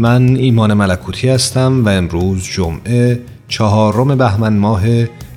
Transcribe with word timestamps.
من 0.00 0.36
ایمان 0.36 0.74
ملکوتی 0.74 1.28
هستم 1.28 1.84
و 1.84 1.88
امروز 1.88 2.42
جمعه 2.42 3.20
چهارم 3.48 4.18
بهمن 4.18 4.56
ماه 4.56 4.82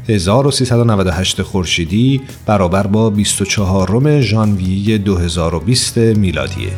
1398 0.09 1.42
خورشیدی 1.42 2.22
برابر 2.45 2.88
با 2.88 3.09
24 3.09 4.22
ژانویه 4.22 4.98
2020 4.98 5.98
میلادیه. 5.98 6.72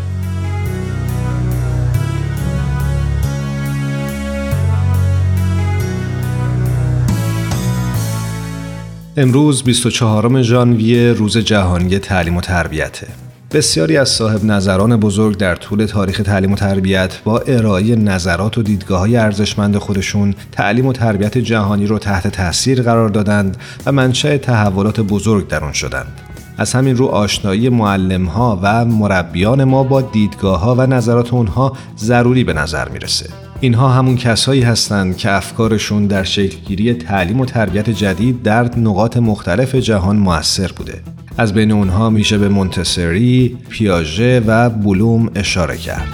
امروز 9.17 9.64
24 9.64 10.42
ژانویه 10.42 11.14
روز 11.14 11.38
جهانی 11.38 12.00
تعلیم 12.00 12.38
و 12.38 12.42
تربیته. 12.42 13.23
بسیاری 13.54 13.98
از 13.98 14.09
صاحب 14.09 14.44
نظران 14.44 14.98
بزرگ 14.98 15.38
در 15.38 15.56
طول 15.56 15.86
تاریخ 15.86 16.22
تعلیم 16.22 16.52
و 16.52 16.56
تربیت 16.56 17.20
با 17.23 17.40
ارائه 17.40 17.95
نظرات 17.95 18.58
و 18.58 18.64
دیدگاه 18.64 19.00
های 19.00 19.18
ارزشمند 19.18 19.78
خودشون 19.78 20.36
تعلیم 20.52 20.86
و 20.86 20.94
تربیت 20.94 21.38
جهانی 21.38 21.86
رو 21.86 22.00
تحت 22.00 22.28
تاثیر 22.28 22.82
قرار 22.82 23.10
دادند 23.10 23.58
و 23.86 23.92
منشأ 23.92 24.38
تحولات 24.38 25.00
بزرگ 25.00 25.48
در 25.48 25.64
آن 25.64 25.73
شدند. 25.73 26.22
از 26.58 26.73
همین 26.73 26.98
رو 26.98 27.06
آشنایی 27.06 27.70
معلم 27.70 28.26
ها 28.26 28.60
و 28.64 28.86
مربیان 28.86 29.64
ما 29.64 29.84
با 29.84 30.02
دیدگاه 30.02 30.60
ها 30.60 30.76
و 30.76 30.88
نظرات 30.88 31.34
اونها 31.34 31.78
ضروری 31.98 32.44
به 32.44 32.54
نظر 32.54 32.90
می‌رسه. 32.90 33.30
اینها 33.60 33.90
همون 33.90 34.17
کسایی 34.17 34.62
هستند 34.62 35.17
که 35.17 35.32
افکارشون 35.32 36.08
در 36.08 36.23
شکلگیری 36.23 36.94
تعلیم 36.94 37.42
و 37.42 37.45
تربیت 37.45 37.90
جدید 37.90 38.44
در 38.44 38.80
نقاط 38.80 39.17
مختلف 39.17 39.76
جهان 39.76 40.16
موثر 40.16 40.72
بوده. 40.76 41.02
از 41.38 41.53
بین 41.53 41.72
اونها 41.72 42.09
میشه 42.09 42.38
به 42.38 42.50
مونتسری، 42.50 43.58
پیاژه 43.70 44.39
و 44.39 44.70
بلوم 44.70 45.30
اشاره 45.36 45.78
کرد. 45.78 46.08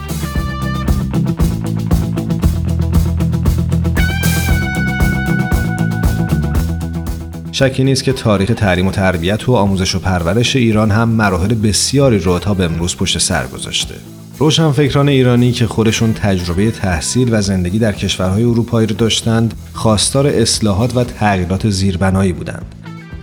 شکی 7.52 7.84
نیست 7.84 8.03
که 8.03 8.14
تاریخ 8.14 8.50
تعلیم 8.50 8.88
و 8.88 8.92
تربیت 8.92 9.50
و 9.50 9.56
آموزش 9.56 9.96
و 9.96 10.00
پرورش 10.00 10.56
ایران 10.56 10.91
هم 10.91 11.09
مراحل 11.09 11.53
بسیاری 11.53 12.19
رو 12.19 12.40
تا 12.40 12.53
به 12.53 12.66
امروز 12.66 12.96
پشت 12.96 13.18
سر 13.18 13.47
گذاشته. 13.47 13.96
روشنفکران 14.38 15.09
ایرانی 15.09 15.51
که 15.51 15.68
خودشون 15.68 16.13
تجربه 16.13 16.72
تحصیل 16.72 17.28
و 17.31 17.41
زندگی 17.41 17.80
در 17.80 17.91
کشورهای 17.91 18.44
اروپایی 18.44 18.88
رو 18.88 18.96
داشتند، 18.96 19.53
خواستار 19.74 20.28
اصلاحات 20.28 20.97
و 20.97 21.03
تغییرات 21.03 21.69
زیربنایی 21.69 22.34
بودند. 22.34 22.78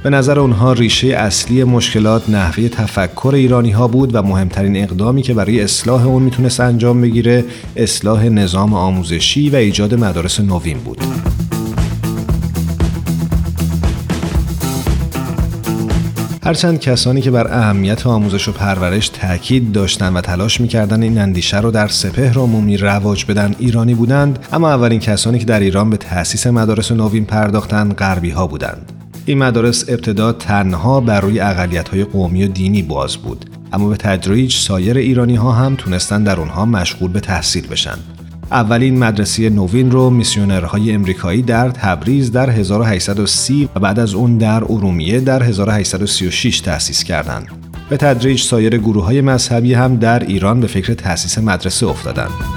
به 0.06 0.10
نظر 0.10 0.40
اونها 0.40 0.72
ریشه 0.72 1.08
اصلی 1.08 1.64
مشکلات 1.64 2.30
نحوه 2.30 2.68
تفکر 2.68 3.32
ایرانی 3.34 3.70
ها 3.70 3.88
بود 3.88 4.14
و 4.14 4.22
مهمترین 4.22 4.76
اقدامی 4.76 5.22
که 5.22 5.34
برای 5.34 5.60
اصلاح 5.60 6.06
اون 6.06 6.22
می‌تونست 6.22 6.60
انجام 6.60 7.00
بگیره 7.00 7.44
اصلاح 7.76 8.28
نظام 8.28 8.74
آموزشی 8.74 9.50
و 9.50 9.56
ایجاد 9.56 9.94
مدارس 9.94 10.40
نوین 10.40 10.78
بود. 10.78 11.00
هرچند 16.42 16.80
کسانی 16.80 17.20
که 17.20 17.30
بر 17.30 17.46
اهمیت 17.46 18.06
آموزش 18.06 18.48
و 18.48 18.52
پرورش 18.52 19.08
تاکید 19.08 19.72
داشتند 19.72 20.16
و 20.16 20.20
تلاش 20.20 20.60
می‌کردند 20.60 21.02
این 21.02 21.18
اندیشه 21.18 21.60
رو 21.60 21.70
در 21.70 21.88
سپهر 21.88 22.38
عمومی 22.38 22.76
رواج 22.76 23.24
بدن 23.24 23.54
ایرانی 23.58 23.94
بودند 23.94 24.38
اما 24.52 24.70
اولین 24.70 25.00
کسانی 25.00 25.38
که 25.38 25.44
در 25.44 25.60
ایران 25.60 25.90
به 25.90 25.96
تأسیس 25.96 26.46
مدارس 26.46 26.92
نوین 26.92 27.24
پرداختند 27.24 27.94
غربی 27.94 28.30
ها 28.30 28.46
بودند 28.46 28.92
این 29.28 29.38
مدارس 29.38 29.84
ابتدا 29.88 30.32
تنها 30.32 31.00
بر 31.00 31.20
روی 31.20 31.40
اقلیت 31.40 31.88
های 31.88 32.04
قومی 32.04 32.44
و 32.44 32.48
دینی 32.48 32.82
باز 32.82 33.16
بود 33.16 33.50
اما 33.72 33.88
به 33.88 33.96
تدریج 33.96 34.54
سایر 34.54 34.96
ایرانی 34.96 35.36
ها 35.36 35.52
هم 35.52 35.76
تونستن 35.76 36.24
در 36.24 36.40
اونها 36.40 36.64
مشغول 36.64 37.12
به 37.12 37.20
تحصیل 37.20 37.66
بشن 37.66 37.98
اولین 38.50 38.98
مدرسه 38.98 39.50
نوین 39.50 39.90
رو 39.90 40.10
میسیونرهای 40.10 40.92
امریکایی 40.92 41.42
در 41.42 41.68
تبریز 41.70 42.32
در 42.32 42.50
1830 42.50 43.68
و 43.74 43.80
بعد 43.80 43.98
از 43.98 44.14
اون 44.14 44.38
در 44.38 44.64
ارومیه 44.64 45.20
در 45.20 45.42
1836 45.42 46.60
تأسیس 46.60 47.04
کردند. 47.04 47.46
به 47.88 47.96
تدریج 47.96 48.42
سایر 48.42 48.78
گروه 48.78 49.04
های 49.04 49.20
مذهبی 49.20 49.74
هم 49.74 49.96
در 49.96 50.18
ایران 50.18 50.60
به 50.60 50.66
فکر 50.66 50.94
تأسیس 50.94 51.38
مدرسه 51.38 51.86
افتادند. 51.86 52.55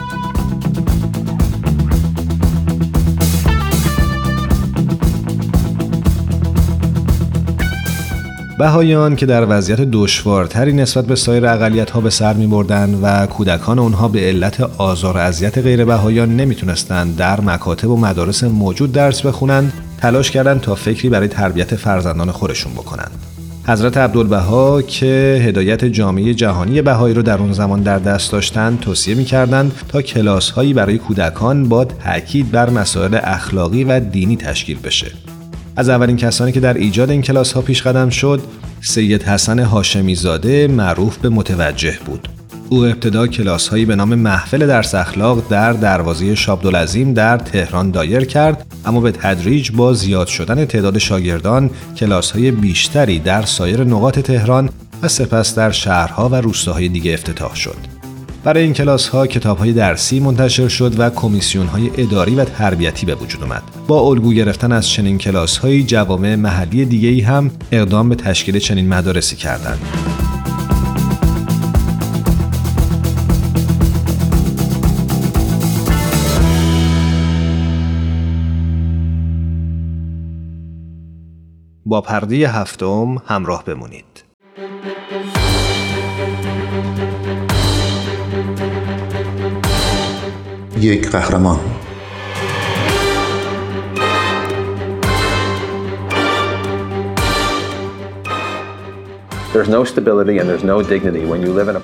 بهایان 8.59 9.15
که 9.15 9.25
در 9.25 9.45
وضعیت 9.49 9.81
دشوارتری 9.81 10.73
نسبت 10.73 11.05
به 11.05 11.15
سایر 11.15 11.45
اقلیت 11.45 11.89
ها 11.89 12.01
به 12.01 12.09
سر 12.09 12.33
می 12.33 12.47
بردن 12.47 12.99
و 13.01 13.25
کودکان 13.25 13.79
اونها 13.79 14.07
به 14.07 14.19
علت 14.19 14.61
آزار 14.61 15.17
و 15.17 15.19
اذیت 15.19 15.57
غیر 15.57 15.85
بهایان 15.85 16.35
نمی‌تونستند 16.35 17.15
در 17.15 17.41
مکاتب 17.41 17.89
و 17.89 17.97
مدارس 17.97 18.43
موجود 18.43 18.91
درس 18.91 19.21
بخونند 19.21 19.73
تلاش 19.97 20.31
کردند 20.31 20.61
تا 20.61 20.75
فکری 20.75 21.09
برای 21.09 21.27
تربیت 21.27 21.75
فرزندان 21.75 22.31
خودشون 22.31 22.73
بکنند. 22.73 23.11
حضرت 23.67 23.97
عبدالبها 23.97 24.81
که 24.81 25.41
هدایت 25.45 25.85
جامعه 25.85 26.33
جهانی 26.33 26.81
بهایی 26.81 27.13
رو 27.13 27.21
در 27.21 27.37
اون 27.37 27.53
زمان 27.53 27.81
در 27.81 27.99
دست 27.99 28.31
داشتند 28.31 28.79
توصیه 28.79 29.15
می‌کردند 29.15 29.71
تا 29.87 30.01
کلاس 30.01 30.49
هایی 30.49 30.73
برای 30.73 30.97
کودکان 30.97 31.69
با 31.69 31.85
تاکید 31.85 32.51
بر 32.51 32.69
مسائل 32.69 33.19
اخلاقی 33.23 33.83
و 33.83 33.99
دینی 33.99 34.37
تشکیل 34.37 34.79
بشه. 34.79 35.07
از 35.79 35.89
اولین 35.89 36.17
کسانی 36.17 36.51
که 36.51 36.59
در 36.59 36.73
ایجاد 36.73 37.09
این 37.09 37.21
کلاس 37.21 37.53
ها 37.53 37.61
پیش 37.61 37.81
قدم 37.81 38.09
شد 38.09 38.41
سید 38.81 39.23
حسن 39.23 39.59
هاشمی 39.59 40.15
زاده 40.15 40.67
معروف 40.67 41.17
به 41.17 41.29
متوجه 41.29 41.97
بود. 42.05 42.29
او 42.69 42.85
ابتدا 42.85 43.27
کلاس 43.27 43.67
هایی 43.67 43.85
به 43.85 43.95
نام 43.95 44.15
محفل 44.15 44.67
درس 44.67 44.95
اخلاق 44.95 45.49
در 45.49 45.73
دروازه 45.73 46.35
شابدالعظیم 46.35 47.13
در 47.13 47.37
تهران 47.37 47.91
دایر 47.91 48.25
کرد 48.25 48.65
اما 48.85 48.99
به 49.01 49.11
تدریج 49.11 49.71
با 49.71 49.93
زیاد 49.93 50.27
شدن 50.27 50.65
تعداد 50.65 50.97
شاگردان 50.97 51.69
کلاس 51.97 52.31
های 52.31 52.51
بیشتری 52.51 53.19
در 53.19 53.41
سایر 53.41 53.83
نقاط 53.83 54.19
تهران 54.19 54.69
و 55.01 55.07
سپس 55.07 55.55
در 55.55 55.71
شهرها 55.71 56.29
و 56.29 56.35
روستاهای 56.35 56.89
دیگه 56.89 57.13
افتتاح 57.13 57.55
شد. 57.55 57.98
برای 58.43 58.63
این 58.63 58.73
کلاس 58.73 59.07
ها 59.07 59.27
کتاب 59.27 59.57
های 59.57 59.73
درسی 59.73 60.19
منتشر 60.19 60.67
شد 60.67 60.99
و 60.99 61.09
کمیسیون 61.09 61.67
های 61.67 61.91
اداری 61.97 62.35
و 62.35 62.45
تربیتی 62.45 63.05
به 63.05 63.15
وجود 63.15 63.43
آمد. 63.43 63.63
با 63.87 63.99
الگو 63.99 64.33
گرفتن 64.33 64.71
از 64.71 64.89
چنین 64.89 65.17
کلاس 65.17 65.57
های 65.57 65.83
جوامع 65.83 66.35
محلی 66.35 66.85
دیگه 66.85 67.09
ای 67.09 67.21
هم 67.21 67.51
اقدام 67.71 68.09
به 68.09 68.15
تشکیل 68.15 68.59
چنین 68.59 68.87
مدارسی 68.87 69.35
کردند. 69.35 69.79
با 81.85 82.01
پرده 82.01 82.35
هفتم 82.35 83.15
همراه 83.25 83.63
بمونید. 83.63 84.28
یک 90.81 91.11
قهرمان. 91.11 91.59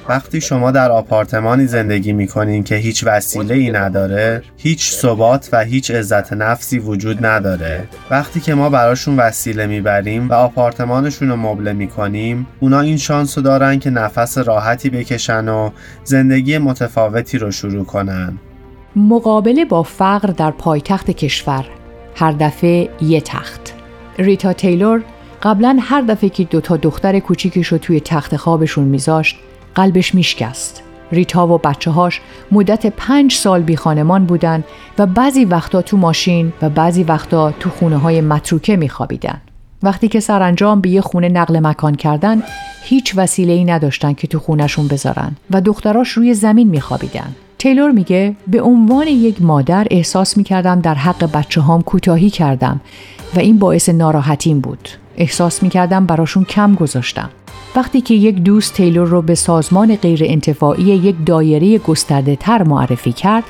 وقتی 0.09 0.41
شما 0.41 0.71
در 0.71 0.91
آپارتمانی 0.91 1.67
زندگی 1.67 2.13
می‌کنین 2.13 2.63
که 2.63 2.75
هیچ 2.75 3.03
وسیله 3.07 3.55
ای 3.55 3.71
نداره 3.71 4.43
هیچ 4.57 4.91
ثبات 4.91 5.49
و 5.51 5.63
هیچ 5.63 5.91
عزت 5.91 6.33
نفسی 6.33 6.79
وجود 6.79 7.25
نداره. 7.25 7.83
وقتی 8.11 8.39
که 8.39 8.53
ما 8.53 8.69
براشون 8.69 9.17
وسیله 9.17 9.67
می‌بریم 9.67 10.29
و 10.29 10.33
آپارتمانشون 10.33 11.29
رو 11.29 11.35
مبله 11.35 11.73
می‌کنیم 11.73 12.47
اونا 12.59 12.79
این 12.79 12.97
شانس 12.97 13.37
رو 13.37 13.43
دارن 13.43 13.79
که 13.79 13.89
نفس 13.89 14.37
راحتی 14.37 14.89
بکشن 14.89 15.47
و 15.47 15.69
زندگی 16.03 16.57
متفاوتی 16.57 17.37
رو 17.37 17.51
شروع 17.51 17.85
کنن. 17.85 18.39
مقابله 18.95 19.65
با 19.65 19.83
فقر 19.83 20.27
در 20.27 20.51
پایتخت 20.51 21.11
کشور 21.11 21.65
هر 22.15 22.31
دفعه 22.31 22.89
یه 23.01 23.21
تخت 23.21 23.73
ریتا 24.19 24.53
تیلور 24.53 25.03
قبلا 25.43 25.77
هر 25.81 26.01
دفعه 26.01 26.29
که 26.29 26.43
دوتا 26.43 26.77
دختر 26.77 27.19
کوچیکش 27.19 27.67
رو 27.67 27.77
توی 27.77 27.99
تخت 27.99 28.35
خوابشون 28.35 28.83
میذاشت 28.83 29.35
قلبش 29.75 30.15
میشکست 30.15 30.83
ریتا 31.11 31.47
و 31.47 31.57
بچه 31.57 31.91
هاش 31.91 32.21
مدت 32.51 32.85
پنج 32.85 33.33
سال 33.33 33.61
بی 33.61 33.75
خانمان 33.75 34.25
بودن 34.25 34.63
و 34.97 35.05
بعضی 35.05 35.45
وقتا 35.45 35.81
تو 35.81 35.97
ماشین 35.97 36.53
و 36.61 36.69
بعضی 36.69 37.03
وقتا 37.03 37.51
تو 37.51 37.69
خونه 37.69 37.97
های 37.97 38.21
متروکه 38.21 38.75
میخوابیدن. 38.75 39.41
وقتی 39.83 40.07
که 40.07 40.19
سرانجام 40.19 40.81
به 40.81 40.89
یه 40.89 41.01
خونه 41.01 41.29
نقل 41.29 41.59
مکان 41.59 41.95
کردن 41.95 42.43
هیچ 42.83 43.13
وسیله 43.17 43.53
ای 43.53 43.65
نداشتن 43.65 44.13
که 44.13 44.27
تو 44.27 44.39
خونشون 44.39 44.87
بذارن 44.87 45.35
و 45.51 45.61
دختراش 45.61 46.09
روی 46.09 46.33
زمین 46.33 46.69
میخوابیدن. 46.69 47.35
تیلور 47.65 47.91
میگه 47.91 48.35
به 48.47 48.61
عنوان 48.61 49.07
یک 49.07 49.41
مادر 49.41 49.87
احساس 49.91 50.37
می‌کردم 50.37 50.81
در 50.81 50.95
حق 50.95 51.31
بچه 51.31 51.61
هام 51.61 51.81
کوتاهی 51.81 52.29
کردم 52.29 52.81
و 53.35 53.39
این 53.39 53.59
باعث 53.59 53.89
ناراحتیم 53.89 54.59
بود. 54.59 54.89
احساس 55.17 55.63
می‌کردم 55.63 56.05
براشون 56.05 56.43
کم 56.43 56.75
گذاشتم. 56.75 57.29
وقتی 57.75 58.01
که 58.01 58.13
یک 58.13 58.35
دوست 58.35 58.73
تیلور 58.73 59.07
رو 59.07 59.21
به 59.21 59.35
سازمان 59.35 59.95
غیر 59.95 60.19
انتفاعی 60.23 60.83
یک 60.83 61.15
دایره 61.25 61.77
گسترده 61.77 62.35
تر 62.35 62.63
معرفی 62.63 63.11
کرد، 63.11 63.43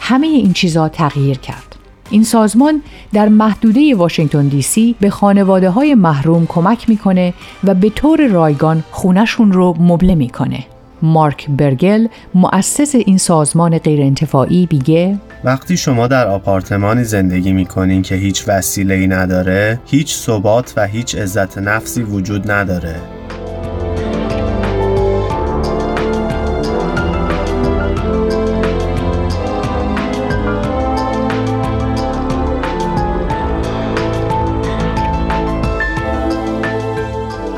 همه 0.00 0.26
این 0.26 0.52
چیزها 0.52 0.88
تغییر 0.88 1.38
کرد. 1.38 1.76
این 2.10 2.24
سازمان 2.24 2.82
در 3.12 3.28
محدوده 3.28 3.94
واشنگتن 3.94 4.48
دی 4.48 4.62
سی 4.62 4.94
به 5.00 5.10
خانواده 5.10 5.70
های 5.70 5.94
محروم 5.94 6.46
کمک 6.46 6.88
می‌کنه 6.88 7.34
و 7.64 7.74
به 7.74 7.90
طور 7.90 8.26
رایگان 8.26 8.84
خونشون 8.90 9.52
رو 9.52 9.76
مبله 9.80 10.14
می‌کنه. 10.14 10.64
مارک 11.02 11.50
برگل 11.50 12.06
مؤسس 12.34 12.94
این 12.94 13.18
سازمان 13.18 13.78
غیرانتفاعی 13.78 14.66
بیگه 14.66 15.18
وقتی 15.44 15.76
شما 15.76 16.06
در 16.06 16.26
آپارتمانی 16.26 17.04
زندگی 17.04 17.52
می‌کنین 17.52 18.02
که 18.02 18.14
هیچ 18.14 18.48
وسیله 18.48 18.94
ای 18.94 19.06
نداره 19.06 19.80
هیچ 19.86 20.14
ثبات 20.14 20.74
و 20.76 20.86
هیچ 20.86 21.14
عزت 21.14 21.58
نفسی 21.58 22.02
وجود 22.02 22.50
نداره. 22.50 22.96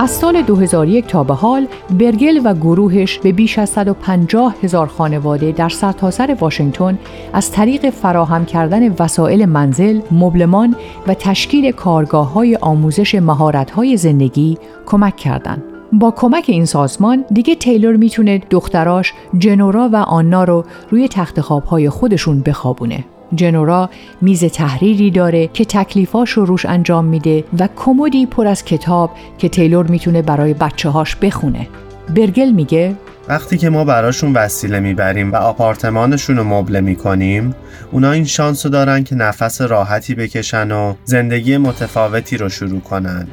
از 0.08 0.14
سال 0.14 0.42
2001 0.42 1.06
تا 1.06 1.24
به 1.24 1.34
حال 1.34 1.66
برگل 1.90 2.40
و 2.44 2.54
گروهش 2.54 3.18
به 3.18 3.32
بیش 3.32 3.58
از 3.58 3.70
150 3.70 4.54
هزار 4.62 4.86
خانواده 4.86 5.52
در 5.52 5.68
سرتاسر 5.68 6.36
واشنگتن 6.40 6.98
از 7.32 7.52
طریق 7.52 7.90
فراهم 7.90 8.44
کردن 8.44 8.92
وسایل 8.92 9.46
منزل، 9.46 10.00
مبلمان 10.10 10.76
و 11.06 11.14
تشکیل 11.14 11.72
کارگاه 11.72 12.32
های 12.32 12.56
آموزش 12.56 13.14
مهارت 13.14 13.70
های 13.70 13.96
زندگی 13.96 14.58
کمک 14.86 15.16
کردند. 15.16 15.62
با 15.92 16.10
کمک 16.10 16.44
این 16.48 16.64
سازمان 16.64 17.24
دیگه 17.32 17.54
تیلور 17.54 17.96
می‌تونه 17.96 18.42
دختراش 18.50 19.12
جنورا 19.38 19.88
و 19.92 19.96
آنا 19.96 20.44
رو 20.44 20.64
روی 20.90 21.08
تخت 21.08 21.40
خوابهای 21.40 21.90
خودشون 21.90 22.40
بخوابونه. 22.40 23.04
جنورا 23.34 23.90
میز 24.20 24.44
تحریری 24.44 25.10
داره 25.10 25.46
که 25.46 25.64
تکلیفاش 25.64 26.30
رو 26.30 26.44
روش 26.44 26.66
انجام 26.66 27.04
میده 27.04 27.44
و 27.58 27.68
کمدی 27.76 28.26
پر 28.26 28.46
از 28.46 28.64
کتاب 28.64 29.10
که 29.38 29.48
تیلور 29.48 29.86
می‌تونه 29.86 30.22
برای 30.22 30.54
بچه 30.54 30.88
هاش 30.88 31.16
بخونه. 31.16 31.68
برگل 32.16 32.50
میگه 32.50 32.94
وقتی 33.28 33.58
که 33.58 33.70
ما 33.70 33.84
براشون 33.84 34.32
وسیله 34.32 34.80
می‌بریم 34.80 35.32
و 35.32 35.36
آپارتمانشون 35.36 36.36
رو 36.36 36.44
مبله 36.44 36.80
می‌کنیم 36.80 37.54
اونا 37.92 38.12
این 38.12 38.24
شانس 38.24 38.66
رو 38.66 38.72
دارن 38.72 39.04
که 39.04 39.14
نفس 39.14 39.60
راحتی 39.60 40.14
بکشن 40.14 40.70
و 40.70 40.94
زندگی 41.04 41.56
متفاوتی 41.56 42.36
رو 42.36 42.48
شروع 42.48 42.80
کنن 42.80 43.28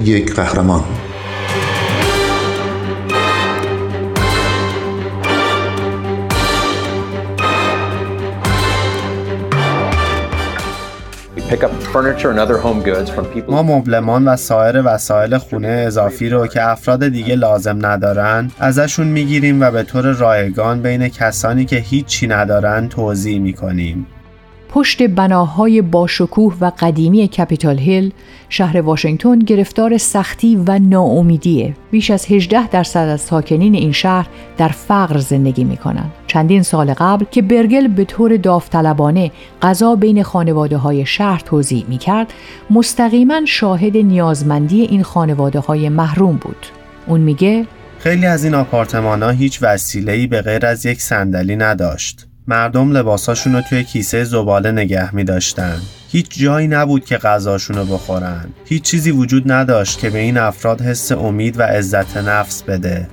یک 0.00 0.34
قهرمان 0.34 0.84
ما 13.48 13.62
مبلمان 13.62 14.28
و 14.28 14.36
سایر 14.36 14.82
وسایل 14.84 15.38
خونه 15.38 15.68
اضافی 15.68 16.28
رو 16.28 16.46
که 16.46 16.70
افراد 16.70 17.08
دیگه 17.08 17.34
لازم 17.34 17.86
ندارن 17.86 18.50
ازشون 18.58 19.06
می‌گیریم 19.06 19.62
و 19.62 19.70
به 19.70 19.82
طور 19.82 20.12
رایگان 20.12 20.82
بین 20.82 21.08
کسانی 21.08 21.64
که 21.64 21.76
هیچی 21.76 22.26
ندارن 22.26 22.88
توضیح 22.88 23.40
می‌کنیم. 23.40 24.06
پشت 24.74 25.02
بناهای 25.02 25.82
باشکوه 25.82 26.56
و 26.60 26.72
قدیمی 26.78 27.28
کپیتال 27.28 27.78
هیل 27.78 28.12
شهر 28.48 28.80
واشنگتن 28.80 29.38
گرفتار 29.38 29.98
سختی 29.98 30.56
و 30.56 30.78
ناامیدیه. 30.78 31.74
بیش 31.90 32.10
از 32.10 32.26
18 32.26 32.68
درصد 32.68 32.98
از 32.98 33.20
ساکنین 33.20 33.74
این 33.74 33.92
شهر 33.92 34.26
در 34.56 34.68
فقر 34.68 35.18
زندگی 35.18 35.64
می‌کنن 35.64 36.04
چندین 36.26 36.62
سال 36.62 36.94
قبل 36.94 37.24
که 37.30 37.42
برگل 37.42 37.88
به 37.88 38.04
طور 38.04 38.36
داوطلبانه 38.36 39.30
غذا 39.62 39.96
بین 39.96 40.22
خانواده 40.22 40.76
های 40.76 41.06
شهر 41.06 41.42
توضیح 41.44 41.84
می‌کرد 41.88 42.32
مستقیما 42.70 43.40
شاهد 43.44 43.96
نیازمندی 43.96 44.82
این 44.82 45.02
خانواده 45.02 45.60
های 45.60 45.88
محروم 45.88 46.36
بود. 46.36 46.66
اون 47.06 47.20
میگه 47.20 47.66
خیلی 47.98 48.26
از 48.26 48.44
این 48.44 48.54
آپارتمان 48.54 49.22
ها 49.22 49.30
هیچ 49.30 49.58
وسیله‌ای 49.62 50.26
به 50.26 50.42
غیر 50.42 50.66
از 50.66 50.86
یک 50.86 51.00
صندلی 51.02 51.56
نداشت. 51.56 52.26
مردم 52.48 52.92
لباساشون 52.92 53.54
رو 53.54 53.60
توی 53.60 53.84
کیسه 53.84 54.24
زباله 54.24 54.72
نگه 54.72 55.14
می 55.14 55.24
داشتن. 55.24 55.76
هیچ 56.10 56.38
جایی 56.38 56.68
نبود 56.68 57.04
که 57.04 57.16
غذاشون 57.16 57.76
رو 57.76 57.84
بخورن. 57.84 58.44
هیچ 58.64 58.82
چیزی 58.82 59.10
وجود 59.10 59.52
نداشت 59.52 59.98
که 59.98 60.10
به 60.10 60.18
این 60.18 60.36
افراد 60.36 60.80
حس 60.80 61.12
امید 61.12 61.60
و 61.60 61.62
عزت 61.62 62.16
نفس 62.16 62.62
بده. 62.62 63.08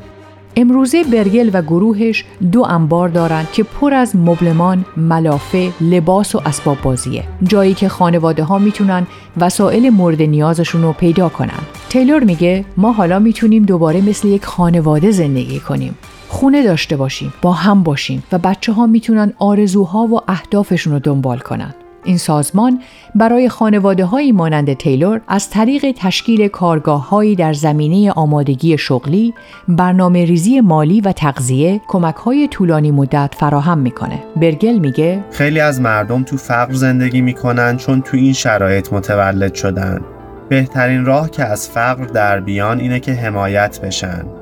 امروزه 0.56 1.04
برگل 1.04 1.50
و 1.54 1.62
گروهش 1.62 2.26
دو 2.52 2.62
انبار 2.64 3.10
دارند 3.10 3.52
که 3.52 3.64
پر 3.64 3.94
از 3.94 4.16
مبلمان، 4.16 4.86
ملافه، 4.98 5.72
لباس 5.82 6.36
و 6.36 6.42
اسباب 6.46 6.82
بازیه. 6.82 7.24
جایی 7.44 7.74
که 7.74 7.90
خانواده 7.90 8.44
ها 8.44 8.58
می‌تونن 8.60 9.08
وسایل 9.38 9.90
مورد 9.90 10.22
نیازشون 10.22 10.82
رو 10.82 10.94
پیدا 10.94 11.30
کنن. 11.30 11.60
تیلور 11.90 12.24
میگه 12.24 12.66
ما 12.78 12.92
حالا 12.92 13.20
می‌تونیم 13.20 13.66
دوباره 13.66 14.02
مثل 14.02 14.28
یک 14.28 14.46
خانواده 14.46 15.12
زندگی 15.12 15.60
کنیم. 15.60 15.96
خونه 16.42 16.64
داشته 16.64 16.98
باشیم 16.98 17.34
با 17.42 17.52
هم 17.52 17.84
باشیم 17.84 18.24
و 18.32 18.38
بچه 18.38 18.74
ها 18.74 18.88
می‌تونن 18.88 19.34
آرزوها 19.40 20.00
و 20.00 20.20
اهدافشون 20.28 20.94
رو 20.94 21.00
دنبال 21.00 21.40
کنن 21.40 21.74
این 22.04 22.18
سازمان 22.18 22.80
برای 23.16 23.50
خانواده 23.50 24.06
های 24.06 24.32
مانند 24.32 24.74
تیلور 24.74 25.22
از 25.28 25.50
طریق 25.50 25.96
تشکیل 25.98 26.48
کارگاه 26.48 27.10
هایی 27.10 27.36
در 27.36 27.54
زمینه 27.54 28.12
آمادگی 28.12 28.78
شغلی، 28.78 29.34
برنامه 29.68 30.26
ریزی 30.26 30.62
مالی 30.62 31.02
و 31.02 31.12
تغذیه 31.12 31.82
کمک 31.88 32.16
های 32.16 32.48
طولانی 32.48 32.92
مدت 32.92 33.36
فراهم 33.38 33.78
می‌کنه. 33.78 34.24
برگل 34.36 34.80
میگه 34.80 35.24
خیلی 35.32 35.60
از 35.60 35.82
مردم 35.82 36.24
تو 36.24 36.38
فقر 36.38 36.74
زندگی 36.74 37.22
می‌کنن 37.22 37.78
چون 37.78 38.02
تو 38.02 38.18
این 38.18 38.34
شرایط 38.34 38.94
متولد 38.94 39.54
شدن. 39.54 40.02
بهترین 40.50 41.06
راه 41.06 41.30
که 41.30 41.44
از 41.46 41.70
فقر 41.70 42.06
در 42.06 42.40
بیان 42.40 42.80
اینه 42.80 43.00
که 43.00 43.14
حمایت 43.14 43.82
بشن. 43.82 44.41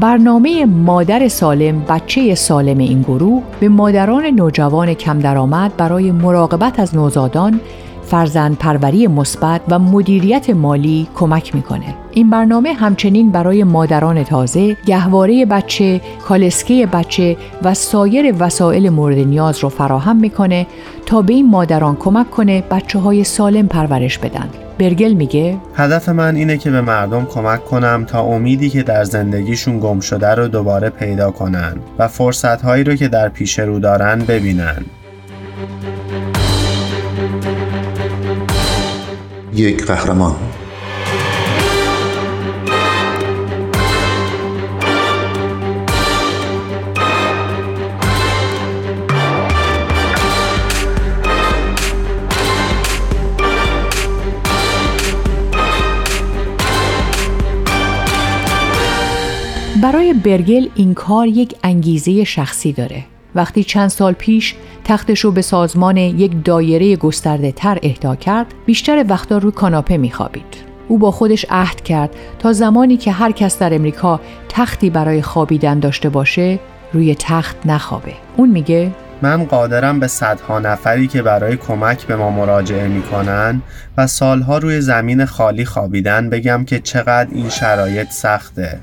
برنامه 0.00 0.66
مادر 0.66 1.28
سالم 1.28 1.84
بچه 1.88 2.34
سالم 2.34 2.78
این 2.78 3.02
گروه 3.02 3.42
به 3.60 3.68
مادران 3.68 4.26
نوجوان 4.26 4.94
کم 4.94 5.18
درآمد 5.18 5.76
برای 5.76 6.12
مراقبت 6.12 6.80
از 6.80 6.96
نوزادان 6.96 7.60
فرزند 8.02 8.58
پروری 8.58 9.06
مثبت 9.06 9.60
و 9.68 9.78
مدیریت 9.78 10.50
مالی 10.50 11.08
کمک 11.14 11.54
می‌کنه. 11.54 11.94
این 12.12 12.30
برنامه 12.30 12.72
همچنین 12.72 13.30
برای 13.30 13.64
مادران 13.64 14.24
تازه، 14.24 14.76
گهواره 14.86 15.46
بچه، 15.46 16.00
کالسکه 16.28 16.86
بچه 16.86 17.36
و 17.62 17.74
سایر 17.74 18.34
وسایل 18.38 18.88
مورد 18.88 19.18
نیاز 19.18 19.58
رو 19.58 19.68
فراهم 19.68 20.16
می‌کنه 20.16 20.66
تا 21.06 21.22
به 21.22 21.32
این 21.32 21.50
مادران 21.50 21.96
کمک 21.96 22.30
کنه 22.30 22.64
بچه 22.70 22.98
های 22.98 23.24
سالم 23.24 23.66
پرورش 23.66 24.18
بدن. 24.18 24.48
برگل 24.78 25.12
میگه 25.12 25.56
هدف 25.74 26.08
من 26.08 26.36
اینه 26.36 26.58
که 26.58 26.70
به 26.70 26.80
مردم 26.80 27.24
کمک 27.24 27.64
کنم 27.64 28.04
تا 28.08 28.22
امیدی 28.22 28.70
که 28.70 28.82
در 28.82 29.04
زندگیشون 29.04 29.78
گم 29.80 30.00
شده 30.00 30.28
رو 30.28 30.48
دوباره 30.48 30.90
پیدا 30.90 31.30
کنن 31.30 31.76
و 31.98 32.08
فرصت 32.08 32.62
هایی 32.62 32.84
رو 32.84 32.94
که 32.94 33.08
در 33.08 33.28
پیش 33.28 33.58
رو 33.58 33.78
دارن 33.78 34.18
ببینن. 34.18 34.84
یک 39.54 39.86
قهرمان. 39.86 40.36
برای 59.82 60.14
برگل 60.14 60.68
این 60.74 60.94
کار 60.94 61.26
یک 61.26 61.54
انگیزه 61.62 62.24
شخصی 62.24 62.72
داره. 62.72 63.04
وقتی 63.34 63.64
چند 63.64 63.88
سال 63.88 64.12
پیش 64.12 64.54
تختش 64.84 65.20
رو 65.20 65.32
به 65.32 65.42
سازمان 65.42 65.96
یک 65.96 66.32
دایره 66.44 66.96
گسترده 66.96 67.52
تر 67.52 67.78
اهدا 67.82 68.16
کرد، 68.16 68.46
بیشتر 68.66 69.04
وقتا 69.08 69.38
روی 69.38 69.52
کاناپه 69.52 69.96
میخوابید. 69.96 70.68
او 70.88 70.98
با 70.98 71.10
خودش 71.10 71.46
عهد 71.50 71.80
کرد 71.80 72.10
تا 72.38 72.52
زمانی 72.52 72.96
که 72.96 73.12
هر 73.12 73.32
کس 73.32 73.58
در 73.58 73.74
امریکا 73.74 74.20
تختی 74.48 74.90
برای 74.90 75.22
خوابیدن 75.22 75.78
داشته 75.78 76.08
باشه، 76.08 76.58
روی 76.92 77.14
تخت 77.14 77.56
نخوابه. 77.64 78.12
اون 78.36 78.50
میگه 78.50 78.90
من 79.22 79.44
قادرم 79.44 80.00
به 80.00 80.06
صدها 80.06 80.58
نفری 80.58 81.08
که 81.08 81.22
برای 81.22 81.56
کمک 81.56 82.06
به 82.06 82.16
ما 82.16 82.30
مراجعه 82.30 82.88
می‌کنن 82.88 83.62
و 83.96 84.06
سالها 84.06 84.58
روی 84.58 84.80
زمین 84.80 85.24
خالی 85.24 85.64
خوابیدن 85.64 86.30
بگم 86.30 86.64
که 86.64 86.78
چقدر 86.78 87.28
این 87.32 87.48
شرایط 87.48 88.10
سخته 88.10 88.80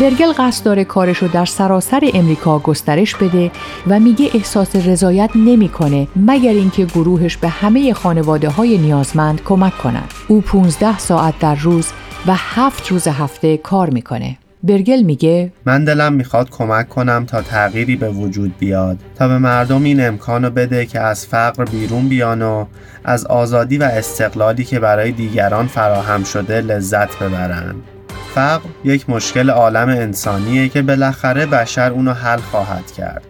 برگل 0.00 0.32
قصد 0.38 0.64
داره 0.64 0.84
کارشو 0.84 1.26
در 1.26 1.44
سراسر 1.44 2.00
امریکا 2.14 2.58
گسترش 2.58 3.14
بده 3.14 3.50
و 3.86 4.00
میگه 4.00 4.30
احساس 4.34 4.76
رضایت 4.76 5.30
نمی‌کنه 5.34 6.08
مگر 6.16 6.50
اینکه 6.50 6.84
گروهش 6.84 7.36
به 7.36 7.48
همه 7.48 7.94
خانواده 7.94 8.48
های 8.48 8.78
نیازمند 8.78 9.42
کمک 9.44 9.78
کنند. 9.78 10.10
او 10.28 10.40
15 10.40 10.98
ساعت 10.98 11.38
در 11.38 11.54
روز 11.54 11.88
و 12.26 12.32
هفت 12.36 12.88
روز 12.88 13.08
هفته 13.08 13.56
کار 13.56 13.90
می‌کنه. 13.90 14.36
برگل 14.62 15.02
میگه 15.02 15.52
من 15.64 15.84
دلم 15.84 16.12
می‌خواد 16.12 16.50
کمک 16.50 16.88
کنم 16.88 17.24
تا 17.26 17.42
تغییری 17.42 17.96
به 17.96 18.10
وجود 18.10 18.58
بیاد 18.58 18.98
تا 19.14 19.28
به 19.28 19.38
مردم 19.38 19.84
این 19.84 20.06
امکانو 20.06 20.50
بده 20.50 20.86
که 20.86 21.00
از 21.00 21.26
فقر 21.26 21.64
بیرون 21.64 22.08
بیان 22.08 22.42
و 22.42 22.66
از 23.04 23.26
آزادی 23.26 23.78
و 23.78 23.82
استقلالی 23.82 24.64
که 24.64 24.80
برای 24.80 25.12
دیگران 25.12 25.66
فراهم 25.66 26.24
شده 26.24 26.60
لذت 26.60 27.18
ببرن 27.18 27.74
فقر 28.34 28.68
یک 28.84 29.10
مشکل 29.10 29.50
عالم 29.50 29.88
انسانیه 29.88 30.68
که 30.68 30.82
بالاخره 30.82 31.46
بشر 31.46 31.90
اونو 31.90 32.12
حل 32.12 32.38
خواهد 32.38 32.92
کرد. 32.92 33.22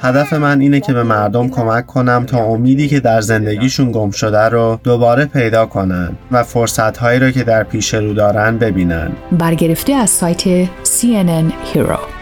هدف 0.00 0.32
من 0.32 0.60
اینه 0.60 0.80
که 0.80 0.92
به 0.92 1.02
مردم 1.02 1.48
کمک 1.48 1.86
کنم 1.86 2.24
تا 2.26 2.38
امیدی 2.38 2.88
که 2.88 3.00
در 3.00 3.20
زندگیشون 3.20 3.92
گم 3.92 4.10
شده 4.10 4.48
رو 4.48 4.80
دوباره 4.84 5.24
پیدا 5.24 5.66
کنن 5.66 6.16
و 6.30 6.42
فرصتهایی 6.42 7.18
رو 7.18 7.30
که 7.30 7.44
در 7.44 7.62
پیش 7.62 7.94
رو 7.94 8.14
دارن 8.14 8.58
ببینن. 8.58 9.12
برگرفته 9.32 9.92
از 9.92 10.10
سایت 10.10 10.64
CNN 10.84 11.52
Hero. 11.74 12.21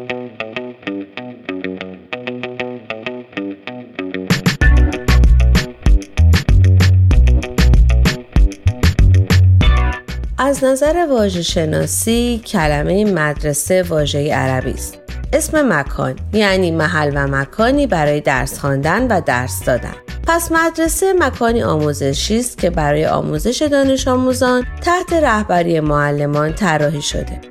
از 10.51 10.63
نظر 10.63 11.07
واژه 11.09 11.41
شناسی 11.41 12.41
کلمه 12.45 13.05
مدرسه 13.05 13.83
واژه 13.83 14.33
عربی 14.33 14.71
است. 14.71 14.97
اسم 15.33 15.73
مکان 15.73 16.15
یعنی 16.33 16.71
محل 16.71 17.11
و 17.15 17.27
مکانی 17.27 17.87
برای 17.87 18.21
درس 18.21 18.59
خواندن 18.59 19.07
و 19.07 19.21
درس 19.25 19.63
دادن. 19.63 19.93
پس 20.27 20.51
مدرسه 20.51 21.13
مکانی 21.13 21.63
آموزشی 21.63 22.39
است 22.39 22.57
که 22.57 22.69
برای 22.69 23.05
آموزش 23.05 23.61
دانش 23.71 24.07
آموزان 24.07 24.65
تحت 24.81 25.13
رهبری 25.13 25.79
معلمان 25.79 26.53
طراحی 26.53 27.01
شده. 27.01 27.41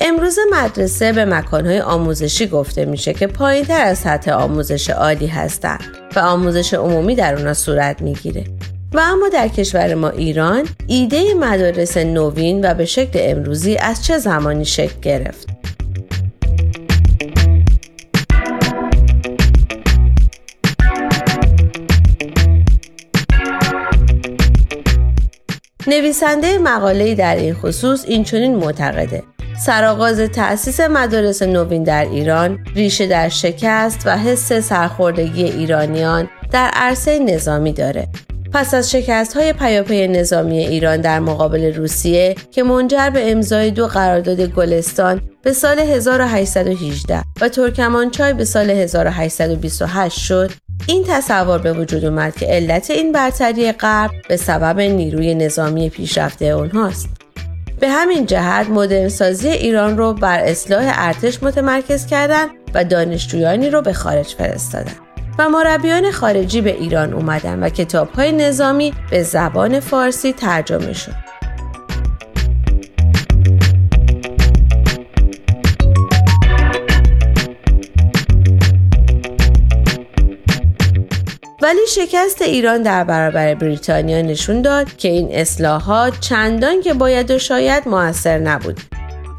امروز 0.00 0.38
مدرسه 0.52 1.12
به 1.12 1.24
مکانهای 1.24 1.80
آموزشی 1.80 2.46
گفته 2.46 2.84
میشه 2.84 3.12
که 3.12 3.26
پایین 3.26 3.64
تر 3.64 3.84
از 3.84 3.98
سطح 3.98 4.32
آموزش 4.32 4.90
عالی 4.90 5.26
هستند 5.26 5.84
و 6.16 6.18
آموزش 6.18 6.74
عمومی 6.74 7.14
در 7.14 7.34
اونا 7.34 7.54
صورت 7.54 8.02
می‌گیره. 8.02 8.44
و 8.94 9.00
اما 9.00 9.28
در 9.28 9.48
کشور 9.48 9.94
ما 9.94 10.08
ایران 10.08 10.68
ایده 10.86 11.34
مدارس 11.34 11.96
نوین 11.96 12.70
و 12.70 12.74
به 12.74 12.84
شکل 12.84 13.18
امروزی 13.22 13.76
از 13.76 14.04
چه 14.04 14.18
زمانی 14.18 14.64
شکل 14.64 15.00
گرفت؟ 15.02 15.48
نویسنده 25.86 26.58
مقاله 26.58 27.14
در 27.14 27.36
این 27.36 27.54
خصوص 27.54 28.04
این 28.08 28.24
چنین 28.24 28.56
معتقده 28.56 29.22
سرآغاز 29.58 30.20
تأسیس 30.20 30.80
مدارس 30.80 31.42
نوین 31.42 31.82
در 31.82 32.04
ایران 32.04 32.58
ریشه 32.74 33.06
در 33.06 33.28
شکست 33.28 34.02
و 34.06 34.18
حس 34.18 34.52
سرخوردگی 34.52 35.44
ایرانیان 35.44 36.28
در 36.52 36.70
عرصه 36.74 37.18
نظامی 37.18 37.72
داره 37.72 38.08
پس 38.54 38.74
از 38.74 38.90
شکست 38.90 39.36
های 39.36 39.52
پیاپی 39.52 40.08
نظامی 40.08 40.58
ایران 40.58 41.00
در 41.00 41.20
مقابل 41.20 41.74
روسیه 41.74 42.34
که 42.50 42.62
منجر 42.62 43.10
به 43.10 43.32
امضای 43.32 43.70
دو 43.70 43.86
قرارداد 43.86 44.40
گلستان 44.40 45.20
به 45.42 45.52
سال 45.52 45.78
1818 45.78 47.22
و 47.40 47.48
ترکمانچای 47.48 48.32
به 48.32 48.44
سال 48.44 48.70
1828 48.70 50.18
شد 50.18 50.50
این 50.86 51.04
تصور 51.08 51.58
به 51.58 51.72
وجود 51.72 52.04
اومد 52.04 52.36
که 52.36 52.46
علت 52.46 52.90
این 52.90 53.12
برتری 53.12 53.72
غرب 53.72 54.10
به 54.28 54.36
سبب 54.36 54.80
نیروی 54.80 55.34
نظامی 55.34 55.90
پیشرفته 55.90 56.44
اونهاست. 56.44 57.08
به 57.80 57.88
همین 57.88 58.26
جهت 58.26 58.68
مدرنسازی 58.68 59.48
ایران 59.48 59.96
رو 59.96 60.12
بر 60.12 60.38
اصلاح 60.38 60.92
ارتش 60.94 61.42
متمرکز 61.42 62.06
کردند 62.06 62.50
و 62.74 62.84
دانشجویانی 62.84 63.70
رو 63.70 63.82
به 63.82 63.92
خارج 63.92 64.26
فرستادند 64.26 65.01
و 65.38 65.48
مربیان 65.48 66.10
خارجی 66.10 66.60
به 66.60 66.80
ایران 66.80 67.12
اومدن 67.12 67.62
و 67.62 67.68
کتابهای 67.68 68.32
نظامی 68.32 68.94
به 69.10 69.22
زبان 69.22 69.80
فارسی 69.80 70.32
ترجمه 70.32 70.92
شد. 70.92 71.32
ولی 81.62 81.86
شکست 81.88 82.42
ایران 82.42 82.82
در 82.82 83.04
برابر 83.04 83.54
بریتانیا 83.54 84.22
نشون 84.22 84.62
داد 84.62 84.96
که 84.96 85.08
این 85.08 85.28
اصلاحات 85.32 86.20
چندان 86.20 86.80
که 86.80 86.94
باید 86.94 87.30
و 87.30 87.38
شاید 87.38 87.88
موثر 87.88 88.38
نبود. 88.38 88.91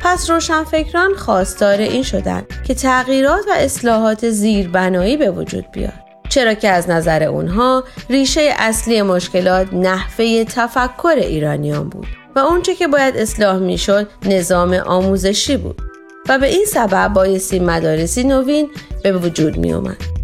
پس 0.04 0.30
روشنفکران 0.30 1.16
خواستار 1.16 1.78
این 1.78 2.04
شدند 2.04 2.48
که 2.68 2.74
تغییرات 2.74 3.46
و 3.48 3.52
اصلاحات 3.56 4.30
زیربنایی 4.30 5.18
به 5.18 5.32
وجود 5.32 5.72
بیاد. 5.72 5.94
چرا 6.30 6.54
که 6.54 6.70
از 6.70 6.90
نظر 6.90 7.24
اونها 7.24 7.84
ریشه 8.10 8.54
اصلی 8.58 9.02
مشکلات 9.02 9.74
نحوه 9.74 10.44
تفکر 10.44 11.16
ایرانیان 11.18 11.90
بود 11.90 12.08
و 12.36 12.40
اونچه 12.40 12.76
که 12.76 12.88
باید 12.88 13.18
اصلاح 13.18 13.58
می‌شد 13.58 14.10
نظام 14.26 14.74
آموزشی 14.74 15.58
بود 15.58 15.82
و 16.30 16.40
به 16.40 16.48
این 16.48 16.66
سبب 16.66 17.14
بایستی 17.14 17.60
مدارسی 17.60 18.24
نوین 18.24 18.70
به 19.04 19.12
وجود 19.12 19.58
می 19.58 19.74
اومد. 19.74 20.23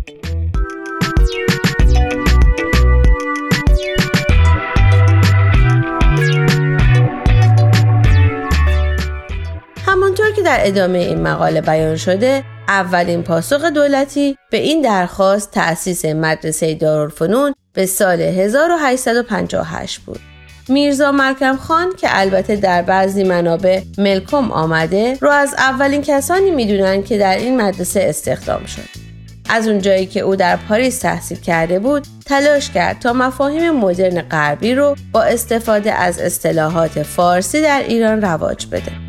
که 10.40 10.46
در 10.46 10.60
ادامه 10.62 10.98
این 10.98 11.22
مقاله 11.22 11.62
بیان 11.62 11.96
شده 11.96 12.44
اولین 12.68 13.24
پاسخ 13.24 13.64
دولتی 13.64 14.38
به 14.52 14.58
این 14.58 14.82
درخواست 14.82 15.52
تأسیس 15.52 16.06
مدرسه 16.06 16.74
دارالفنون 16.74 17.54
به 17.74 17.86
سال 17.86 18.22
1858 18.22 20.00
بود. 20.00 20.20
میرزا 20.70 21.12
ملکم 21.12 21.56
خان 21.58 21.96
که 21.98 22.08
البته 22.12 22.56
در 22.56 22.82
بعضی 22.82 23.24
منابع 23.24 23.82
ملکم 23.98 24.52
آمده 24.52 25.18
رو 25.22 25.30
از 25.30 25.54
اولین 25.58 26.02
کسانی 26.02 26.52
می‌دونن 26.52 27.04
که 27.04 27.18
در 27.18 27.38
این 27.38 27.62
مدرسه 27.62 28.06
استخدام 28.10 28.66
شد. 28.66 28.90
از 29.50 29.68
اونجایی 29.68 30.06
که 30.06 30.20
او 30.20 30.36
در 30.36 30.56
پاریس 30.56 31.00
تحصیل 31.00 31.40
کرده 31.40 31.80
بود 31.80 32.08
تلاش 32.26 32.70
کرد 32.70 33.00
تا 33.00 33.14
مفاهیم 33.14 33.72
مدرن 33.72 34.22
غربی 34.22 34.76
رو 34.76 34.96
با 35.12 35.24
استفاده 35.24 35.94
از 35.94 36.20
اصطلاحات 36.20 37.04
فارسی 37.04 37.62
در 37.62 37.84
ایران 37.88 38.22
رواج 38.22 38.66
بده. 38.68 39.09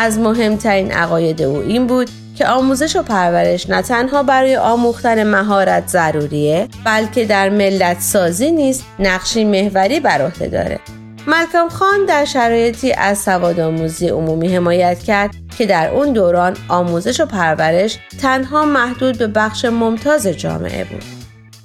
از 0.00 0.18
مهمترین 0.18 0.92
عقاید 0.92 1.42
او 1.42 1.56
این 1.56 1.86
بود 1.86 2.10
که 2.36 2.46
آموزش 2.46 2.96
و 2.96 3.02
پرورش 3.02 3.70
نه 3.70 3.82
تنها 3.82 4.22
برای 4.22 4.56
آموختن 4.56 5.24
مهارت 5.24 5.88
ضروریه 5.88 6.68
بلکه 6.84 7.24
در 7.24 7.48
ملت 7.48 8.00
سازی 8.00 8.50
نیست 8.50 8.84
نقشی 8.98 9.44
محوری 9.44 10.00
بر 10.00 10.22
عهده 10.22 10.48
داره. 10.48 10.80
ملکم 11.26 11.68
خان 11.68 12.04
در 12.08 12.24
شرایطی 12.24 12.92
از 12.92 13.18
سواد 13.18 13.60
آموزی 13.60 14.08
عمومی 14.08 14.56
حمایت 14.56 14.98
کرد 14.98 15.34
که 15.58 15.66
در 15.66 15.90
اون 15.90 16.12
دوران 16.12 16.56
آموزش 16.68 17.20
و 17.20 17.26
پرورش 17.26 17.98
تنها 18.22 18.64
محدود 18.64 19.18
به 19.18 19.26
بخش 19.26 19.64
ممتاز 19.64 20.26
جامعه 20.26 20.84
بود. 20.84 21.17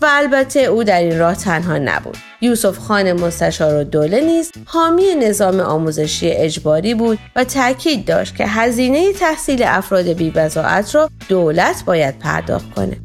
و 0.04 0.08
البته 0.10 0.60
او 0.60 0.84
در 0.84 1.00
این 1.00 1.20
راه 1.20 1.36
تنها 1.36 1.78
نبود. 1.78 2.18
یوسف 2.42 2.78
خان 2.78 3.14
مستشار 3.14 3.76
و 3.76 3.84
دوله 3.84 4.22
نیز 4.22 4.52
حامی 4.66 5.16
نظام 5.16 5.60
آموزشی 5.60 6.32
اجباری 6.32 6.96
بود 6.96 7.20
و 7.36 7.44
تاکید 7.44 8.06
داشت 8.06 8.36
که 8.36 8.48
هزینه 8.48 9.14
تحصیل 9.14 9.64
افراد 9.64 10.08
بیبزاعت 10.08 10.96
را 10.96 11.10
دولت 11.30 11.84
باید 11.86 12.20
پرداخت 12.20 12.74
کنه. 12.74 12.98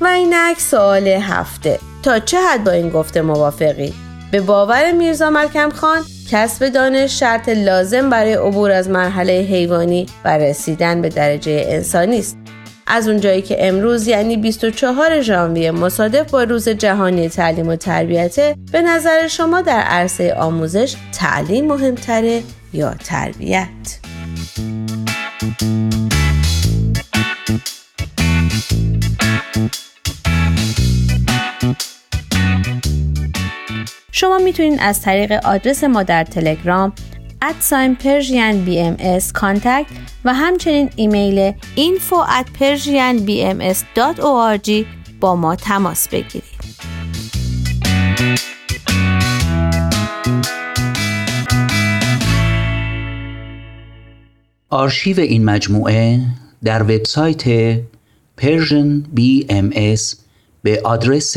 و 0.00 0.06
اینک 0.06 0.60
سوال 0.60 1.08
هفته. 1.08 1.78
تا 2.02 2.18
چه 2.18 2.38
حد 2.40 2.64
با 2.64 2.70
این 2.70 2.90
گفته 2.90 3.22
موافقی؟ 3.22 3.94
به 4.30 4.40
باور 4.40 4.92
میرزا 4.92 5.30
ملکم 5.30 5.70
خان؟ 5.70 6.02
کسب 6.32 6.68
دانش 6.68 7.20
شرط 7.20 7.48
لازم 7.48 8.10
برای 8.10 8.32
عبور 8.34 8.70
از 8.70 8.88
مرحله 8.88 9.32
حیوانی 9.32 10.06
و 10.24 10.38
رسیدن 10.38 11.02
به 11.02 11.08
درجه 11.08 11.64
انسانی 11.68 12.18
است 12.18 12.36
از 12.86 13.08
اونجایی 13.08 13.42
که 13.42 13.68
امروز 13.68 14.06
یعنی 14.06 14.36
24 14.36 15.20
ژانویه 15.20 15.70
مصادف 15.70 16.30
با 16.30 16.42
روز 16.42 16.68
جهانی 16.68 17.28
تعلیم 17.28 17.68
و 17.68 17.76
تربیته 17.76 18.56
به 18.72 18.82
نظر 18.82 19.28
شما 19.28 19.60
در 19.60 19.80
عرصه 19.80 20.34
آموزش 20.34 20.96
تعلیم 21.12 21.66
مهمتره 21.66 22.42
یا 22.72 22.94
تربیت؟ 22.94 24.01
شما 34.22 34.38
می‌تونید 34.38 34.78
از 34.82 35.02
طریق 35.02 35.32
آدرس 35.32 35.84
ما 35.84 36.02
در 36.02 36.24
تلگرام 36.24 36.92
ادساین 37.42 37.94
پرژین 37.94 38.64
بی 38.64 38.80
ام 38.80 38.96
و 40.24 40.34
همچنین 40.34 40.90
ایمیل 40.96 41.52
info 41.76 42.26
at 42.40 42.46
persianbms.org 42.60 44.70
با 45.20 45.36
ما 45.36 45.56
تماس 45.56 46.08
بگیرید. 46.08 46.42
آرشیو 54.70 55.20
این 55.20 55.44
مجموعه 55.44 56.20
در 56.64 56.82
وبسایت 56.82 57.76
Persian 58.40 59.02
BMS 59.16 60.16
به 60.62 60.80
آدرس 60.84 61.36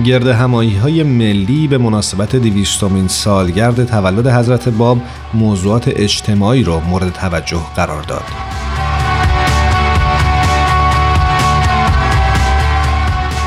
گرد 0.00 0.26
همایی 0.26 0.76
های 0.76 1.02
ملی 1.02 1.68
به 1.68 1.78
مناسبت 1.78 2.36
دویستمین 2.36 3.08
سالگرد 3.08 3.84
تولد 3.84 4.26
حضرت 4.26 4.68
باب 4.68 4.98
موضوعات 5.34 5.88
اجتماعی 5.88 6.62
را 6.62 6.80
مورد 6.80 7.12
توجه 7.12 7.60
قرار 7.76 8.02
داد. 8.02 8.24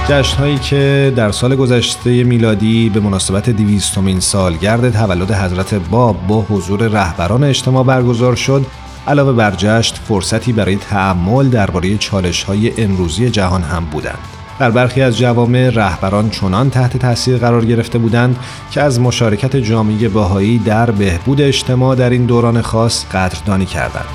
جشن 0.09 0.37
هایی 0.37 0.57
که 0.57 1.13
در 1.15 1.31
سال 1.31 1.55
گذشته 1.55 2.23
میلادی 2.23 2.89
به 2.89 2.99
مناسبت 2.99 3.49
دویستمین 3.49 4.19
سالگرد 4.19 4.93
تولد 4.93 5.31
حضرت 5.31 5.73
باب 5.73 6.27
با 6.27 6.41
حضور 6.41 6.87
رهبران 6.87 7.43
اجتماع 7.43 7.83
برگزار 7.83 8.35
شد 8.35 8.65
علاوه 9.07 9.33
بر 9.33 9.51
جشن 9.51 9.95
فرصتی 9.95 10.53
برای 10.53 10.75
تعمل 10.75 11.49
درباره 11.49 11.97
چالش 11.97 12.43
های 12.43 12.83
امروزی 12.83 13.29
جهان 13.29 13.61
هم 13.61 13.85
بودند. 13.85 14.34
در 14.59 14.71
برخی 14.71 15.01
از 15.01 15.17
جوامع 15.17 15.69
رهبران 15.73 16.29
چنان 16.29 16.69
تحت 16.69 16.97
تاثیر 16.97 17.37
قرار 17.37 17.65
گرفته 17.65 17.97
بودند 17.97 18.39
که 18.71 18.81
از 18.81 18.99
مشارکت 18.99 19.55
جامعه 19.55 20.09
باهایی 20.09 20.57
در 20.57 20.91
بهبود 20.91 21.41
اجتماع 21.41 21.95
در 21.95 22.09
این 22.09 22.25
دوران 22.25 22.61
خاص 22.61 23.05
قدردانی 23.05 23.65
کردند. 23.65 24.05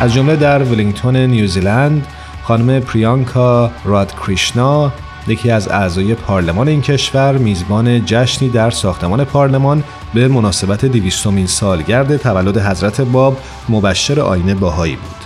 از 0.00 0.14
جمله 0.14 0.36
در 0.36 0.62
ولینگتون 0.62 1.16
نیوزیلند 1.16 2.06
خانم 2.42 2.80
پریانکا 2.80 3.70
رادکریشنا 3.84 4.92
یکی 5.28 5.50
از 5.50 5.68
اعضای 5.68 6.14
پارلمان 6.14 6.68
این 6.68 6.82
کشور 6.82 7.38
میزبان 7.38 8.04
جشنی 8.04 8.48
در 8.48 8.70
ساختمان 8.70 9.24
پارلمان 9.24 9.84
به 10.14 10.28
مناسبت 10.28 10.84
دویستمین 10.84 11.46
سالگرد 11.46 12.16
تولد 12.16 12.58
حضرت 12.58 13.00
باب 13.00 13.38
مبشر 13.68 14.20
آینه 14.20 14.54
باهایی 14.54 14.96
بود. 14.96 15.24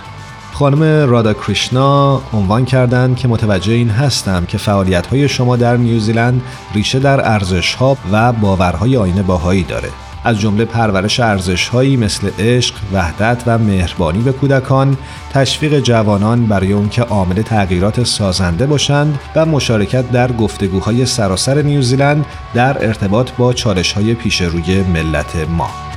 خانم 0.53 1.09
رادا 1.09 1.33
کریشنا 1.33 2.21
عنوان 2.33 2.65
کردند 2.65 3.15
که 3.17 3.27
متوجه 3.27 3.73
این 3.73 3.89
هستم 3.89 4.45
که 4.45 4.57
فعالیت 4.57 5.07
های 5.07 5.29
شما 5.29 5.55
در 5.55 5.77
نیوزیلند 5.77 6.41
ریشه 6.73 6.99
در 6.99 7.29
ارزش 7.31 7.73
ها 7.73 7.97
و 8.11 8.31
باورهای 8.31 8.97
آینه 8.97 9.23
باهایی 9.23 9.63
داره. 9.63 9.89
از 10.23 10.39
جمله 10.39 10.65
پرورش 10.65 11.19
ارزشهایی 11.19 11.97
مثل 11.97 12.29
عشق، 12.39 12.75
وحدت 12.93 13.43
و 13.45 13.57
مهربانی 13.57 14.19
به 14.19 14.31
کودکان، 14.31 14.97
تشویق 15.33 15.79
جوانان 15.79 16.45
برای 16.45 16.73
اون 16.73 16.89
که 16.89 17.01
عامل 17.01 17.41
تغییرات 17.41 18.03
سازنده 18.03 18.65
باشند 18.65 19.19
و 19.35 19.45
مشارکت 19.45 20.11
در 20.11 20.31
گفتگوهای 20.31 21.05
سراسر 21.05 21.61
نیوزیلند 21.61 22.25
در 22.53 22.87
ارتباط 22.87 23.31
با 23.31 23.53
چالش‌های 23.53 24.13
پیش 24.13 24.41
روی 24.41 24.81
ملت 24.81 25.35
ما. 25.49 25.88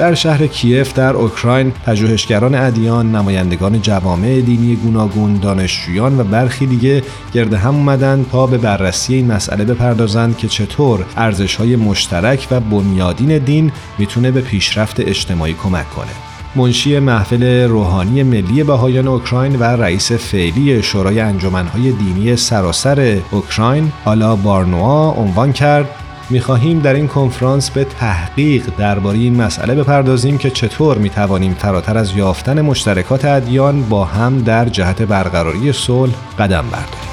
در 0.00 0.14
شهر 0.14 0.46
کیف 0.46 0.94
در 0.94 1.12
اوکراین 1.12 1.70
پژوهشگران 1.86 2.54
ادیان، 2.54 3.16
نمایندگان 3.16 3.82
جوامع 3.82 4.40
دینی 4.40 4.76
گوناگون، 4.76 5.34
دانشجویان 5.34 6.20
و 6.20 6.24
برخی 6.24 6.66
دیگه 6.66 7.02
گرد 7.32 7.54
هم 7.54 7.74
اومدن 7.74 8.26
تا 8.32 8.46
به 8.46 8.58
بررسی 8.58 9.14
این 9.14 9.32
مسئله 9.32 9.64
بپردازند 9.64 10.36
که 10.38 10.48
چطور 10.48 11.04
ارزش‌های 11.16 11.76
مشترک 11.76 12.48
و 12.50 12.60
بنیادین 12.60 13.38
دین 13.38 13.72
می‌تونه 13.98 14.30
به 14.30 14.40
پیشرفت 14.40 15.00
اجتماعی 15.00 15.54
کمک 15.62 15.90
کنه. 15.90 16.12
منشی 16.56 16.98
محفل 16.98 17.68
روحانی 17.68 18.22
ملی 18.22 18.64
بهایان 18.64 19.08
اوکراین 19.08 19.56
و 19.56 19.62
رئیس 19.64 20.12
فعلی 20.12 20.82
شورای 20.82 21.20
انجمنهای 21.20 21.92
دینی 21.92 22.36
سراسر 22.36 23.18
اوکراین 23.30 23.92
آلا 24.04 24.36
بارنوا 24.36 25.10
عنوان 25.10 25.52
کرد 25.52 25.88
می‌خواهیم 26.30 26.80
در 26.80 26.94
این 26.94 27.08
کنفرانس 27.08 27.70
به 27.70 27.84
تحقیق 27.84 28.70
درباره 28.78 29.18
این 29.18 29.42
مسئله 29.42 29.74
بپردازیم 29.74 30.38
که 30.38 30.50
چطور 30.50 30.98
می‌توانیم 30.98 31.54
فراتر 31.54 31.98
از 31.98 32.16
یافتن 32.16 32.60
مشترکات 32.60 33.24
ادیان 33.24 33.82
با 33.82 34.04
هم 34.04 34.38
در 34.38 34.68
جهت 34.68 35.02
برقراری 35.02 35.72
صلح 35.72 36.14
قدم 36.38 36.62
برداریم. 36.62 37.10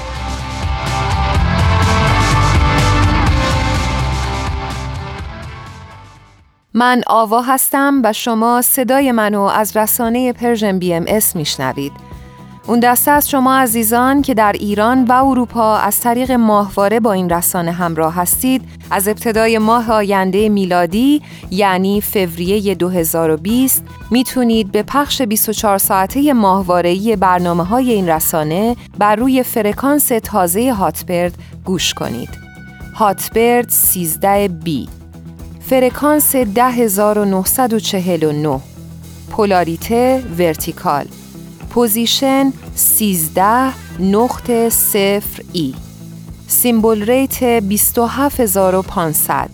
من 6.74 7.02
آوا 7.06 7.42
هستم 7.42 8.00
و 8.04 8.12
شما 8.12 8.62
صدای 8.62 9.12
منو 9.12 9.40
از 9.40 9.76
رسانه 9.76 10.32
Persian 10.32 10.78
BMS 10.78 11.36
میشنوید. 11.36 11.92
اون 12.68 12.80
دسته 12.80 13.10
از 13.10 13.30
شما 13.30 13.56
عزیزان 13.56 14.22
که 14.22 14.34
در 14.34 14.52
ایران 14.52 15.04
و 15.04 15.12
اروپا 15.12 15.76
از 15.76 16.00
طریق 16.00 16.32
ماهواره 16.32 17.00
با 17.00 17.12
این 17.12 17.30
رسانه 17.30 17.72
همراه 17.72 18.14
هستید 18.14 18.62
از 18.90 19.08
ابتدای 19.08 19.58
ماه 19.58 19.92
آینده 19.92 20.48
میلادی 20.48 21.22
یعنی 21.50 22.00
فوریه 22.00 22.74
2020 22.74 23.84
می‌تونید 24.10 24.72
به 24.72 24.82
پخش 24.82 25.22
24 25.22 25.78
ساعته 25.78 26.32
ماهواره‌ای 26.32 27.16
برنامه 27.16 27.64
های 27.64 27.92
این 27.92 28.08
رسانه 28.08 28.76
بر 28.98 29.16
روی 29.16 29.42
فرکانس 29.42 30.12
تازه 30.24 30.72
Hotbird 30.72 31.34
گوش 31.64 31.94
کنید. 31.94 32.30
Hotbird 32.94 33.68
13B. 33.68 34.88
فرکانس 35.60 36.36
10949 36.36 38.60
پولاریته 39.30 40.22
vertical. 40.38 41.06
position 41.78 42.52
13 42.74 43.72
نقطه 44.00 44.68
صفر 44.68 45.42
E. 45.52 45.74
symbol 46.46 47.02
rate 47.02 47.42
27500 47.60 49.50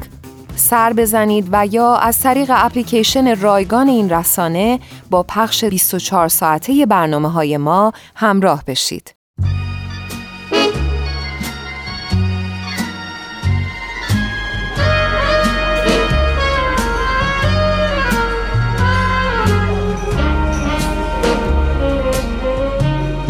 سر 0.57 0.93
بزنید 0.93 1.49
و 1.53 1.67
یا 1.67 1.97
از 1.97 2.19
طریق 2.19 2.51
اپلیکیشن 2.55 3.41
رایگان 3.41 3.89
این 3.89 4.11
رسانه 4.11 4.81
با 5.11 5.23
پخش 5.23 5.65
24 5.65 6.29
ساعته 6.29 6.87
برنامه 6.87 7.31
های 7.31 7.57
ما 7.57 7.93
همراه 8.15 8.65
بشید. 8.67 9.20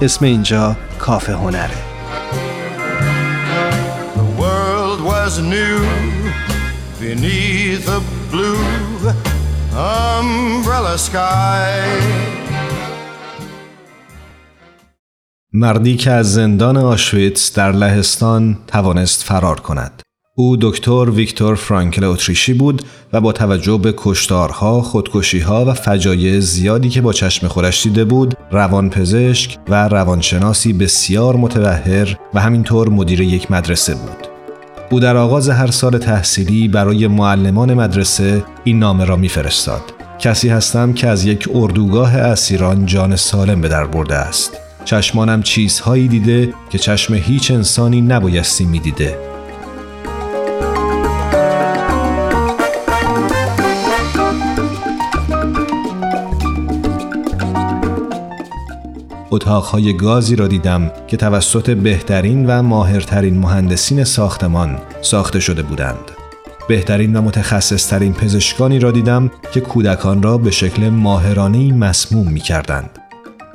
اسم 0.00 0.24
اینجا 0.24 0.76
کافه 0.98 1.32
هنره. 1.34 1.70
مردی 15.52 15.96
که 15.96 16.10
از 16.10 16.34
زندان 16.34 16.76
آشویتس 16.76 17.54
در 17.54 17.72
لهستان 17.72 18.58
توانست 18.66 19.22
فرار 19.22 19.60
کند. 19.60 20.02
او 20.40 20.56
دکتر 20.56 21.10
ویکتور 21.10 21.54
فرانکل 21.54 22.04
اتریشی 22.04 22.52
بود 22.52 22.82
و 23.12 23.20
با 23.20 23.32
توجه 23.32 23.78
به 23.78 23.94
کشتارها، 23.96 24.82
خودکشیها 24.82 25.64
و 25.64 25.74
فجایع 25.74 26.40
زیادی 26.40 26.88
که 26.88 27.00
با 27.00 27.12
چشم 27.12 27.48
خورش 27.48 27.82
دیده 27.82 28.04
بود، 28.04 28.34
روانپزشک 28.50 29.58
و 29.68 29.88
روانشناسی 29.88 30.72
بسیار 30.72 31.36
متبهر 31.36 32.16
و 32.34 32.40
همینطور 32.40 32.88
مدیر 32.88 33.20
یک 33.20 33.50
مدرسه 33.50 33.94
بود. 33.94 34.28
او 34.90 35.00
در 35.00 35.16
آغاز 35.16 35.48
هر 35.48 35.70
سال 35.70 35.98
تحصیلی 35.98 36.68
برای 36.68 37.06
معلمان 37.06 37.74
مدرسه 37.74 38.44
این 38.64 38.78
نامه 38.78 39.04
را 39.04 39.16
میفرستاد. 39.16 39.82
کسی 40.18 40.48
هستم 40.48 40.92
که 40.92 41.08
از 41.08 41.24
یک 41.24 41.48
اردوگاه 41.54 42.16
اسیران 42.16 42.86
جان 42.86 43.16
سالم 43.16 43.60
به 43.60 43.68
در 43.68 43.86
برده 43.86 44.14
است. 44.14 44.56
چشمانم 44.84 45.42
چیزهایی 45.42 46.08
دیده 46.08 46.54
که 46.70 46.78
چشم 46.78 47.14
هیچ 47.14 47.50
انسانی 47.50 48.00
نبایستی 48.00 48.64
می‌دیده 48.64 49.27
اتاقهای 59.30 59.96
گازی 59.96 60.36
را 60.36 60.46
دیدم 60.46 60.90
که 61.08 61.16
توسط 61.16 61.70
بهترین 61.70 62.46
و 62.46 62.62
ماهرترین 62.62 63.38
مهندسین 63.38 64.04
ساختمان 64.04 64.78
ساخته 65.02 65.40
شده 65.40 65.62
بودند. 65.62 66.10
بهترین 66.68 67.16
و 67.16 67.22
متخصصترین 67.22 68.12
پزشکانی 68.12 68.78
را 68.78 68.90
دیدم 68.90 69.30
که 69.52 69.60
کودکان 69.60 70.22
را 70.22 70.38
به 70.38 70.50
شکل 70.50 70.88
ماهرانه 70.88 71.72
مسموم 71.72 72.28
می 72.28 72.40
کردند. 72.40 72.90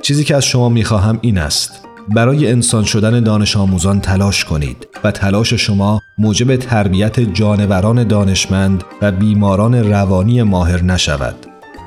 چیزی 0.02 0.24
که 0.24 0.36
از 0.36 0.44
شما 0.44 0.68
می 0.68 0.84
خواهم 0.84 1.18
این 1.20 1.38
است. 1.38 1.80
برای 2.14 2.50
انسان 2.50 2.84
شدن 2.84 3.20
دانش 3.20 3.56
آموزان 3.56 4.00
تلاش 4.00 4.44
کنید 4.44 4.86
و 5.04 5.10
تلاش 5.10 5.54
شما 5.54 6.02
موجب 6.18 6.56
تربیت 6.56 7.20
جانوران 7.20 8.04
دانشمند 8.04 8.84
و 9.02 9.12
بیماران 9.12 9.74
روانی 9.74 10.42
ماهر 10.42 10.82
نشود. 10.82 11.34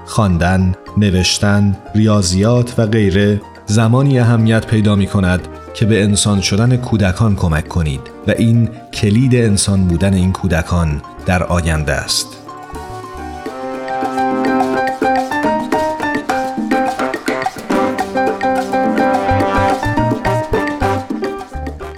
خواندن، 0.06 0.76
نوشتن، 0.97 1.78
ریاضیات 1.95 2.73
و 2.78 2.86
غیره 2.86 3.41
زمانی 3.70 4.20
اهمیت 4.20 4.68
پیدا 4.68 4.96
می 4.96 5.08
کند 5.08 5.48
که 5.74 5.86
به 5.86 6.04
انسان 6.04 6.42
شدن 6.42 6.78
کودکان 6.78 7.36
کمک 7.36 7.68
کنید 7.68 8.02
و 8.28 8.32
این 8.38 8.70
کلید 8.94 9.36
انسان 9.36 9.88
بودن 9.88 10.14
این 10.14 10.32
کودکان 10.32 11.02
در 11.26 11.44
آینده 11.44 11.94
است. 11.94 12.28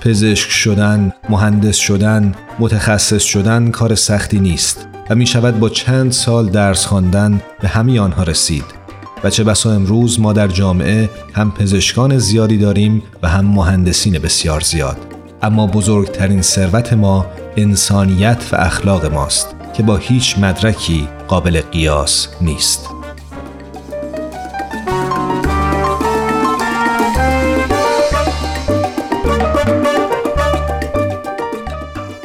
پزشک 0.02 0.50
شدن، 0.50 1.14
مهندس 1.30 1.76
شدن، 1.76 2.36
متخصص 2.60 3.24
شدن 3.24 3.72
کار 3.72 3.96
سختی 3.96 4.40
نیست 4.40 4.88
و 5.10 5.16
می 5.16 5.26
شود 5.26 5.60
با 5.60 5.70
چند 5.70 6.12
سال 6.12 6.50
درس 6.50 6.86
خواندن 6.86 7.42
به 7.62 7.68
همه 7.68 8.00
آنها 8.00 8.24
رسید. 8.24 8.79
و 9.24 9.30
چه 9.30 9.44
بسا 9.44 9.72
امروز 9.72 10.20
ما 10.20 10.34
در 10.34 10.48
جامعه 10.48 11.10
هم 11.34 11.52
پزشکان 11.52 12.18
زیادی 12.18 12.58
داریم 12.58 13.04
و 13.24 13.28
هم 13.28 13.46
مهندسین 13.46 14.20
بسیار 14.20 14.62
زیاد. 14.62 14.98
اما 15.42 15.68
بزرگترین 15.68 16.42
ثروت 16.42 16.94
ما 16.94 17.26
انسانیت 17.58 18.50
و 18.52 18.56
اخلاق 18.56 19.06
ماست 19.06 19.56
که 19.74 19.84
با 19.84 19.98
هیچ 19.98 20.38
مدرکی 20.38 21.08
قابل 21.28 21.62
قیاس 21.62 22.28
نیست. 22.42 22.99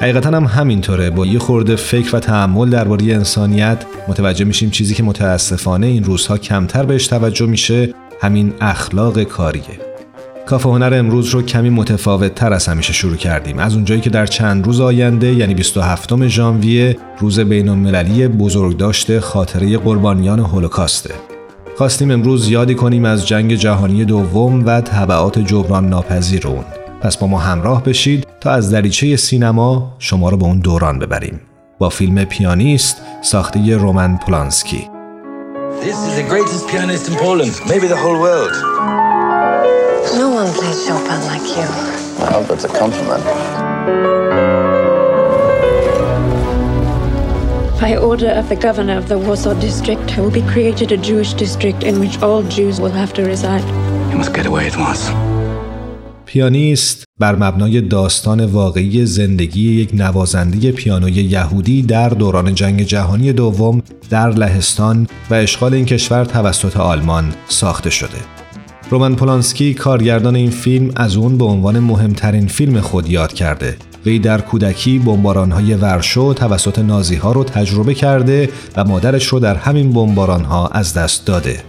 حقیقتا 0.05 0.31
هم 0.31 0.45
همینطوره. 0.45 1.11
با 1.11 1.27
یه 1.27 1.39
خورده 1.39 1.77
فکر 1.77 2.17
و 2.17 2.19
تحمل 2.19 2.71
درباره 2.71 3.05
انسانیت 3.05 3.85
متوجه 4.09 4.45
میشیم 4.45 4.71
چیزی 4.71 4.95
که 4.95 5.03
متاسفانه 5.03 5.87
این 5.87 6.05
روزها 6.05 6.39
کمتر 6.39 6.83
بهش 6.83 7.07
توجه 7.07 7.47
میشه 7.47 7.95
همین 8.21 8.53
اخلاق 8.61 9.23
کاریه. 9.23 9.81
کافه 10.47 10.69
هنر 10.69 10.95
امروز 10.95 11.29
رو 11.29 11.43
کمی 11.43 11.71
متفاوت 11.71 12.35
تر 12.35 12.53
از 12.53 12.67
همیشه 12.67 12.93
شروع 12.93 13.17
کردیم. 13.17 13.59
از 13.59 13.75
اونجایی 13.75 14.01
که 14.01 14.11
در 14.11 14.27
چند 14.27 14.67
روز 14.67 14.81
آینده 14.81 15.35
یعنی 15.35 15.55
27 15.55 16.27
ژانویه 16.29 16.97
روز 17.19 17.41
بین 17.41 17.69
المللی 17.69 18.29
بزرگداشت 18.29 19.19
خاطره 19.19 19.79
قربانیان 19.79 20.39
هولوکاسته. 20.39 21.15
خواستیم 21.79 22.11
امروز 22.11 22.49
یادی 22.49 22.75
کنیم 22.75 23.05
از 23.05 23.29
جنگ 23.29 23.55
جهانی 23.55 24.05
دوم 24.05 24.67
و 24.67 24.81
تبعات 24.81 25.39
جبران 25.39 25.89
ناپذیر 25.89 26.47
اون. 26.47 26.84
پس 27.05 27.17
با 27.17 27.27
ما 27.27 27.39
همراه 27.39 27.83
بشید 27.83 28.27
تا 28.41 28.51
از 28.51 28.71
دریچه 28.71 29.17
سینما 29.17 29.97
شما 29.99 30.29
رو 30.29 30.37
به 30.37 30.45
اون 30.45 30.59
دوران 30.59 30.99
ببریم 30.99 31.41
با 31.79 31.89
فیلم 31.89 32.25
پیانیست 32.25 33.03
ساخته 33.23 33.77
رومن 33.77 34.17
پولانسکی 34.17 34.91
This 35.83 35.99
is 36.09 36.15
the 36.21 36.29
greatest 36.33 36.67
pianist 36.69 37.09
in 37.11 37.15
Poland, 37.25 37.55
maybe 37.73 37.87
the 37.95 38.01
whole 38.05 38.19
world. 38.27 38.55
No 40.21 40.27
one 40.41 40.51
plays 40.59 40.79
Chopin 40.87 41.21
like 41.33 41.47
you. 41.57 41.69
Well, 42.21 42.43
that's 42.49 42.65
a 42.71 42.73
compliment. 42.81 43.25
By 47.81 47.91
order 48.11 48.31
of 48.41 48.47
the 48.53 48.59
governor 48.69 48.97
of 49.03 49.07
the 49.13 49.19
Warsaw 49.27 49.55
district, 49.69 50.05
there 50.09 50.23
will 50.25 50.37
be 50.43 50.47
created 50.55 50.89
a 50.93 50.99
Jewish 51.09 51.33
district 51.45 51.81
in 51.89 51.95
which 52.03 52.17
all 52.27 52.43
Jews 52.57 52.77
will 52.83 52.97
have 53.03 53.13
to 53.19 53.23
reside. 53.33 53.67
You 54.11 54.19
must 54.23 54.33
get 54.39 54.47
away 54.47 54.65
at 54.71 54.77
once. 54.89 55.24
پیانیست 56.35 57.05
بر 57.21 57.37
مبنای 57.37 57.81
داستان 57.81 58.45
واقعی 58.45 59.07
زندگی 59.07 59.73
یک 59.73 59.91
نوازنده 59.93 60.73
پیانوی 60.73 61.13
یهودی 61.13 61.83
در 61.83 62.09
دوران 62.09 62.55
جنگ 62.55 62.83
جهانی 62.83 63.33
دوم 63.33 63.83
در 64.11 64.31
لهستان 64.31 65.07
و 65.31 65.35
اشغال 65.35 65.75
این 65.75 65.85
کشور 65.85 66.25
توسط 66.25 66.77
آلمان 66.77 67.35
ساخته 67.49 67.91
شده. 67.91 68.19
رومن 68.91 69.15
پولانسکی 69.15 69.75
کارگردان 69.75 70.37
این 70.37 70.51
فیلم 70.51 70.91
از 70.97 71.17
اون 71.17 71.39
به 71.39 71.45
عنوان 71.45 71.79
مهمترین 71.79 72.47
فیلم 72.47 72.81
خود 72.81 73.09
یاد 73.09 73.33
کرده. 73.33 73.77
وی 74.07 74.19
در 74.19 74.41
کودکی 74.41 74.99
بمبارانهای 74.99 75.75
ورشو 75.75 76.35
توسط 76.35 76.79
نازی 76.79 77.17
ها 77.17 77.33
رو 77.33 77.45
تجربه 77.45 77.95
کرده 77.95 78.49
و 78.77 78.85
مادرش 78.85 79.27
رو 79.27 79.41
در 79.41 79.55
همین 79.55 79.93
بمبارانها 79.93 80.69
از 80.69 80.95
دست 80.95 81.27
داده. 81.27 81.61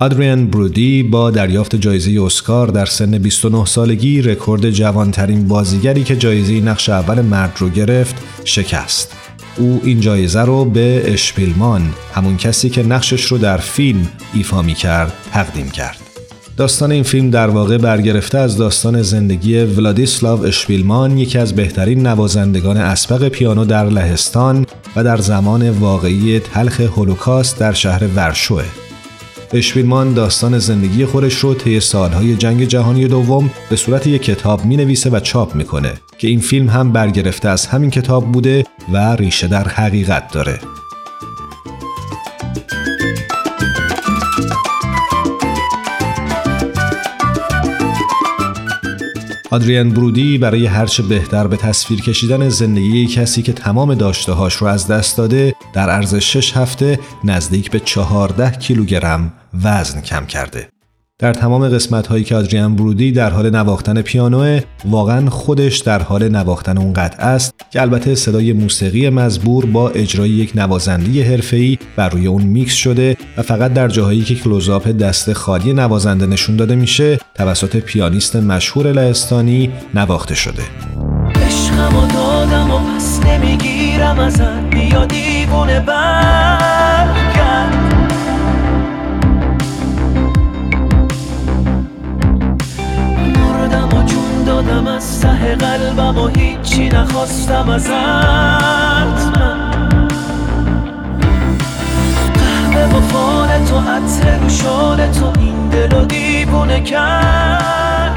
آدریان 0.00 0.46
برودی 0.46 1.02
با 1.02 1.30
دریافت 1.30 1.76
جایزه 1.76 2.22
اسکار 2.22 2.68
در 2.68 2.86
سن 2.86 3.18
29 3.18 3.64
سالگی 3.64 4.22
رکورد 4.22 4.70
جوانترین 4.70 5.48
بازیگری 5.48 6.04
که 6.04 6.16
جایزه 6.16 6.60
نقش 6.60 6.88
اول 6.88 7.20
مرد 7.20 7.52
رو 7.58 7.68
گرفت 7.68 8.14
شکست. 8.44 9.16
او 9.56 9.80
این 9.84 10.00
جایزه 10.00 10.40
رو 10.40 10.64
به 10.64 11.12
اشپیلمان 11.12 11.82
همون 12.14 12.36
کسی 12.36 12.70
که 12.70 12.82
نقشش 12.82 13.24
رو 13.24 13.38
در 13.38 13.56
فیلم 13.56 14.08
ایفا 14.34 14.62
می 14.62 14.74
کرد 14.74 15.12
تقدیم 15.32 15.70
کرد. 15.70 15.96
داستان 16.56 16.92
این 16.92 17.02
فیلم 17.02 17.30
در 17.30 17.48
واقع 17.48 17.78
برگرفته 17.78 18.38
از 18.38 18.56
داستان 18.56 19.02
زندگی 19.02 19.58
ولادیسلاو 19.58 20.44
اشپیلمان 20.44 21.18
یکی 21.18 21.38
از 21.38 21.54
بهترین 21.54 22.06
نوازندگان 22.06 22.76
اسبق 22.76 23.28
پیانو 23.28 23.64
در 23.64 23.88
لهستان 23.88 24.66
و 24.96 25.04
در 25.04 25.16
زمان 25.16 25.70
واقعی 25.70 26.38
تلخ 26.38 26.80
هولوکاست 26.80 27.58
در 27.58 27.72
شهر 27.72 28.06
ورشوه 28.16 28.85
اشپیلمان 29.52 30.14
داستان 30.14 30.58
زندگی 30.58 31.04
خودش 31.04 31.34
رو 31.34 31.54
طی 31.54 31.80
سالهای 31.80 32.36
جنگ 32.36 32.64
جهانی 32.64 33.08
دوم 33.08 33.50
به 33.70 33.76
صورت 33.76 34.06
یک 34.06 34.22
کتاب 34.22 34.64
می 34.64 34.76
نویسه 34.76 35.10
و 35.10 35.20
چاپ 35.20 35.54
می‌کنه 35.54 35.92
که 36.18 36.28
این 36.28 36.40
فیلم 36.40 36.68
هم 36.68 36.92
برگرفته 36.92 37.48
از 37.48 37.66
همین 37.66 37.90
کتاب 37.90 38.32
بوده 38.32 38.64
و 38.92 39.16
ریشه 39.16 39.48
در 39.48 39.68
حقیقت 39.68 40.32
داره. 40.32 40.60
آدریان 49.56 49.90
برودی 49.90 50.38
برای 50.38 50.66
هرچه 50.66 51.02
بهتر 51.02 51.46
به 51.46 51.56
تصویر 51.56 52.00
کشیدن 52.00 52.48
زندگی 52.48 53.06
کسی 53.06 53.42
که 53.42 53.52
تمام 53.52 53.94
داشتههاش 53.94 54.54
رو 54.54 54.66
از 54.66 54.88
دست 54.88 55.18
داده 55.18 55.54
در 55.72 55.90
عرض 55.90 56.14
شش 56.14 56.56
هفته 56.56 56.98
نزدیک 57.24 57.70
به 57.70 57.80
14 57.80 58.50
کیلوگرم 58.50 59.32
وزن 59.64 60.00
کم 60.00 60.26
کرده. 60.26 60.75
در 61.18 61.32
تمام 61.32 61.68
قسمت 61.68 62.06
هایی 62.06 62.24
که 62.24 62.36
آدریان 62.36 62.76
برودی 62.76 63.12
در 63.12 63.30
حال 63.30 63.50
نواختن 63.50 64.02
پیانو 64.02 64.60
واقعا 64.84 65.30
خودش 65.30 65.78
در 65.78 66.02
حال 66.02 66.28
نواختن 66.28 66.78
اون 66.78 66.92
قطعه 66.92 67.26
است 67.26 67.54
که 67.70 67.80
البته 67.80 68.14
صدای 68.14 68.52
موسیقی 68.52 69.10
مزبور 69.10 69.66
با 69.66 69.90
اجرای 69.90 70.30
یک 70.30 70.52
نوازنده 70.54 71.30
حرفه‌ای 71.30 71.78
بر 71.96 72.08
روی 72.08 72.26
اون 72.26 72.42
میکس 72.42 72.74
شده 72.74 73.16
و 73.36 73.42
فقط 73.42 73.72
در 73.72 73.88
جاهایی 73.88 74.22
که 74.22 74.34
کلوزآپ 74.34 74.88
دست 74.88 75.32
خالی 75.32 75.72
نوازنده 75.72 76.26
نشون 76.26 76.56
داده 76.56 76.74
میشه 76.74 77.18
توسط 77.34 77.76
پیانیست 77.76 78.36
مشهور 78.36 78.92
لهستانی 78.92 79.70
نواخته 79.94 80.34
شده. 80.34 80.62
عشقمو 81.34 82.06
دادم 82.06 82.70
و 82.70 82.78
پس 82.78 83.20
نمی‌گیرم 83.26 84.18
ازت 84.18 84.70
بیا 84.70 85.04
دیوونه 85.04 85.80
دادم 94.66 94.86
از 94.86 95.20
ته 95.20 95.54
قلبم 95.54 96.18
و 96.18 96.26
هیچی 96.26 96.88
نخواستم 96.88 97.68
ازت 97.68 97.90
قهوه 102.34 102.96
و 102.96 103.00
فال 103.00 103.64
تو 103.64 103.78
عطر 103.78 104.38
رو 104.38 105.12
تو 105.12 105.40
این 105.40 105.68
دل 105.68 105.92
و 105.96 106.04
دیوونه 106.04 106.80
کرده 106.80 108.16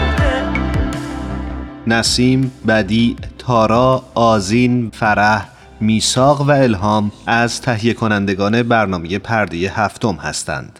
نسیم 1.88 2.52
بدی 2.68 3.16
تارا، 3.38 4.04
آزین، 4.16 4.92
فرح، 4.94 5.46
میساق 5.82 6.42
و 6.42 6.52
الهام 6.52 7.12
از 7.28 7.62
تهیه 7.62 7.94
کنندگان 7.94 8.64
برنامه 8.64 9.20
پرده 9.20 9.58
هفتم 9.58 10.16
هستند. 10.16 10.80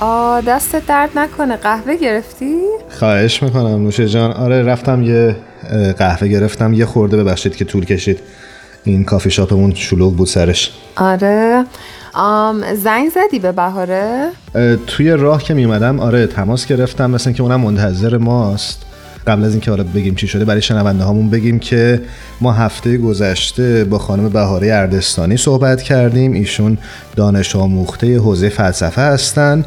آ 0.00 0.40
دست 0.40 0.76
درد 0.86 1.10
نکنه. 1.18 1.56
قهوه 1.56 1.96
گرفتی؟ 1.96 2.56
خواهش 2.98 3.42
می‌کنم 3.42 3.82
نوشه 3.82 4.08
جان. 4.08 4.32
آره 4.32 4.62
رفتم 4.62 5.02
یه 5.02 5.36
قهوه 5.98 6.28
گرفتم. 6.28 6.72
یه 6.72 6.86
خورده 6.86 7.16
ببخشید 7.16 7.56
که 7.56 7.64
طول 7.64 7.84
کشید. 7.84 8.18
این 8.84 9.04
کافی 9.04 9.30
شاپمون 9.30 9.74
شلوغ 9.74 10.16
بود 10.16 10.26
سرش. 10.28 10.72
آره. 10.96 11.64
آم 12.14 12.74
زنگ 12.74 13.10
زدی 13.10 13.38
به 13.38 13.52
بهاره؟ 13.52 14.28
توی 14.86 15.10
راه 15.10 15.42
که 15.42 15.54
میمدم 15.54 16.00
آره 16.00 16.26
تماس 16.26 16.66
گرفتم. 16.66 17.10
مثل 17.10 17.32
که 17.32 17.42
اونم 17.42 17.60
منتظر 17.60 18.16
ماست. 18.16 18.86
قبل 19.26 19.44
از 19.44 19.52
اینکه 19.52 19.70
حالا 19.70 19.84
بگیم 19.84 20.14
چی 20.14 20.28
شده 20.28 20.44
برای 20.44 20.62
شنونده 20.62 21.04
هامون 21.04 21.30
بگیم 21.30 21.58
که 21.58 22.02
ما 22.40 22.52
هفته 22.52 22.98
گذشته 22.98 23.84
با 23.84 23.98
خانم 23.98 24.28
بهاره 24.28 24.74
اردستانی 24.74 25.36
صحبت 25.36 25.82
کردیم. 25.82 26.32
ایشون 26.32 26.78
دانش 27.16 27.56
آموخته 27.56 28.18
حوزه 28.18 28.48
فلسفه 28.48 29.02
هستن 29.02 29.64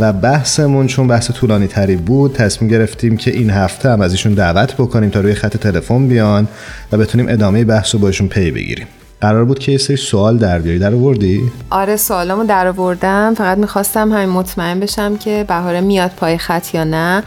و 0.00 0.12
بحثمون 0.12 0.86
چون 0.86 1.08
بحث 1.08 1.30
طولانی 1.30 1.66
تری 1.66 1.96
بود 1.96 2.32
تصمیم 2.34 2.70
گرفتیم 2.70 3.16
که 3.16 3.30
این 3.30 3.50
هفته 3.50 3.90
هم 3.90 4.00
از 4.00 4.12
ایشون 4.12 4.34
دعوت 4.34 4.74
بکنیم 4.74 5.10
تا 5.10 5.20
روی 5.20 5.34
خط 5.34 5.56
تلفن 5.56 6.08
بیان 6.08 6.48
و 6.92 6.98
بتونیم 6.98 7.28
ادامه 7.28 7.64
بحث 7.64 7.94
رو 7.94 8.00
با 8.00 8.06
ایشون 8.06 8.28
پی 8.28 8.50
بگیریم. 8.50 8.86
قرار 9.20 9.44
بود 9.44 9.58
که 9.58 9.72
یه 9.72 9.78
سوال 9.78 10.38
در 10.38 10.58
بیاری 10.58 10.78
در 10.78 10.94
آوردی؟ 10.94 11.40
آره 11.70 11.96
سوالامو 11.96 12.44
در 12.44 12.66
آوردم. 12.66 13.34
فقط 13.34 13.58
می‌خواستم 13.58 14.12
همین 14.12 14.28
مطمئن 14.28 14.80
بشم 14.80 15.16
که 15.16 15.44
بهاره 15.48 15.80
میاد 15.80 16.10
پای 16.10 16.38
خط 16.38 16.74
یا 16.74 16.84
نه. 16.84 17.22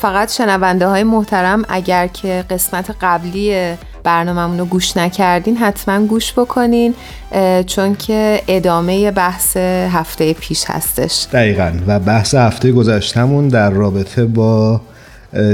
فقط 0.00 0.32
شنونده 0.32 0.86
های 0.86 1.04
محترم 1.04 1.62
اگر 1.68 2.06
که 2.06 2.44
قسمت 2.50 2.96
قبلی 3.00 3.74
برنامهمون 4.04 4.58
رو 4.58 4.64
گوش 4.64 4.96
نکردین 4.96 5.56
حتما 5.56 6.06
گوش 6.06 6.32
بکنین 6.32 6.94
چون 7.66 7.94
که 7.94 8.42
ادامه 8.48 9.10
بحث 9.10 9.56
هفته 9.90 10.32
پیش 10.32 10.64
هستش. 10.66 11.26
دقیقا. 11.32 11.72
و 11.86 12.00
بحث 12.00 12.34
هفته 12.34 12.72
گذشتمون 12.72 13.48
در 13.48 13.70
رابطه 13.70 14.24
با 14.24 14.80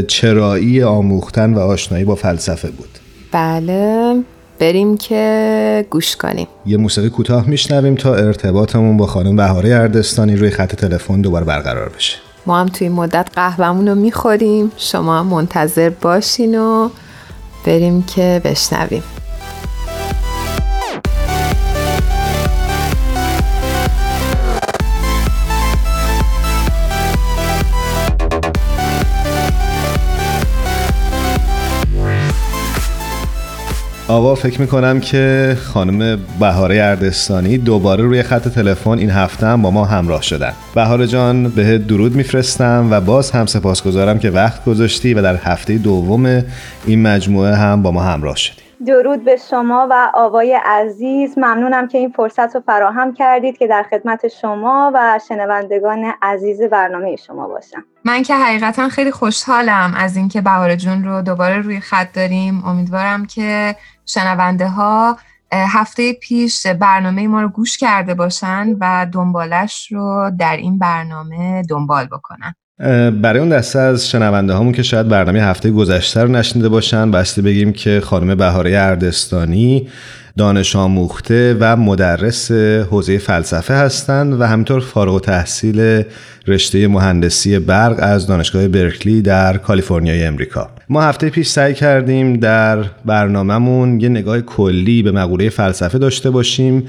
چرایی 0.09 0.83
آموختن 0.83 1.55
و 1.55 1.59
آشنایی 1.59 2.05
با 2.05 2.15
فلسفه 2.15 2.71
بود. 2.71 2.89
بله. 3.33 4.15
بریم 4.59 4.97
که 4.97 5.87
گوش 5.91 6.17
کنیم. 6.17 6.47
یه 6.67 6.77
موسیقی 6.77 7.11
کوتاه 7.11 7.49
میشنویم 7.49 7.95
تا 7.95 8.15
ارتباطمون 8.15 8.97
با 8.97 9.07
خانم 9.07 9.37
بهاره 9.37 9.75
اردستانی 9.75 10.37
روی 10.37 10.51
خط 10.51 10.75
تلفن 10.75 11.21
دوباره 11.21 11.45
برقرار 11.45 11.89
بشه. 11.89 12.17
ما 12.47 12.59
هم 12.61 12.67
توی 12.67 12.89
مدت 12.89 13.29
قهوهمون 13.35 13.89
رو 13.89 13.95
می‌خوریم. 13.95 14.73
شما 14.77 15.19
هم 15.19 15.27
منتظر 15.27 15.91
باشین 15.91 16.61
و 16.61 16.89
بریم 17.67 18.03
که 18.03 18.41
بشنویم. 18.45 19.03
آوا 34.09 34.35
فکر 34.35 34.61
می‌کنم 34.61 35.01
که 35.01 35.57
خانم 35.61 36.19
بهاره 36.41 36.83
اردستانی 36.83 37.59
دوباره 37.59 38.05
روی 38.05 38.23
خط 38.23 38.49
تلفن 38.49 38.91
این 38.91 39.11
هفته 39.11 39.47
هم 39.47 39.63
با 39.63 39.71
ما 39.71 39.85
همراه 39.85 40.23
شدن. 40.23 40.53
بهاره 40.75 41.07
جان 41.07 41.49
به 41.49 41.79
درود 41.79 42.15
میفرستم 42.15 42.89
و 42.91 43.01
باز 43.01 43.31
هم 43.31 43.47
سپاسگزارم 43.47 44.19
که 44.19 44.31
وقت 44.31 44.65
گذاشتی 44.65 45.15
و 45.15 45.23
در 45.23 45.37
هفته 45.37 45.79
دوم 45.79 46.45
این 46.87 47.03
مجموعه 47.03 47.55
هم 47.55 47.83
با 47.83 47.91
ما 47.91 48.03
همراه 48.03 48.37
شدی. 48.37 48.66
درود 48.87 49.25
به 49.25 49.37
شما 49.37 49.87
و 49.91 50.11
آوای 50.15 50.61
عزیز. 50.65 51.39
ممنونم 51.39 51.89
که 51.89 51.99
این 51.99 52.11
فرصت 52.11 52.55
رو 52.55 52.61
فراهم 52.67 53.15
کردید 53.15 53.59
که 53.59 53.67
در 53.67 53.83
خدمت 53.91 54.29
شما 54.29 54.93
و 54.95 55.21
شنوندگان 55.29 56.13
عزیز 56.23 56.63
برنامه 56.63 57.17
شما 57.17 57.49
باشم. 57.49 57.85
من 58.05 58.23
که 58.23 58.35
حقیقتا 58.35 58.89
خیلی 58.89 59.11
خوشحالم 59.11 59.95
از 59.97 60.17
اینکه 60.17 60.41
بهار 60.41 60.77
جون 60.77 61.05
رو 61.05 61.23
دوباره 61.23 61.61
روی 61.61 61.81
خط 61.81 62.13
داریم. 62.13 62.65
امیدوارم 62.67 63.27
که 63.27 63.77
شنونده 64.07 64.69
ها 64.69 65.17
هفته 65.53 66.13
پیش 66.13 66.67
برنامه 66.67 67.29
ما 67.29 67.43
رو 67.43 67.49
گوش 67.49 67.79
کرده 67.79 68.15
باشن 68.15 68.77
و 68.81 69.07
دنبالش 69.13 69.93
رو 69.93 70.31
در 70.39 70.57
این 70.57 70.79
برنامه 70.79 71.63
دنبال 71.71 72.07
بکنن. 72.07 72.55
برای 72.79 73.39
اون 73.39 73.49
دسته 73.49 73.79
از 73.79 74.09
شنونده 74.09 74.53
هامون 74.53 74.73
که 74.73 74.83
شاید 74.83 75.09
برنامه 75.09 75.43
هفته 75.43 75.71
گذشته 75.71 76.23
رو 76.23 76.29
نشنیده 76.29 76.69
باشن 76.69 77.11
بسته 77.11 77.43
بگیم 77.43 77.73
که 77.73 78.01
خانم 78.05 78.35
بهاره 78.35 78.79
اردستانی 78.79 79.89
دانش 80.37 80.77
آموخته 80.77 81.57
و 81.61 81.77
مدرس 81.77 82.51
حوزه 82.91 83.19
فلسفه 83.19 83.75
هستند 83.75 84.41
و 84.41 84.45
همینطور 84.45 84.81
فارغ 84.81 85.21
تحصیل 85.21 86.03
رشته 86.47 86.89
مهندسی 86.89 87.59
برق 87.59 87.97
از 87.99 88.27
دانشگاه 88.27 88.69
برکلی 88.69 89.23
در 89.23 89.57
کالیفرنیای 89.57 90.25
امریکا. 90.25 90.69
ما 90.89 91.03
هفته 91.03 91.31
پیش 91.31 91.49
سعی 91.49 91.75
کردیم 91.75 92.37
در 92.37 92.85
برنامهمون 93.05 94.01
یه 94.01 94.09
نگاه 94.09 94.41
کلی 94.41 95.03
به 95.03 95.13
مقوله 95.13 95.49
فلسفه 95.49 95.99
داشته 95.99 96.31
باشیم 96.31 96.87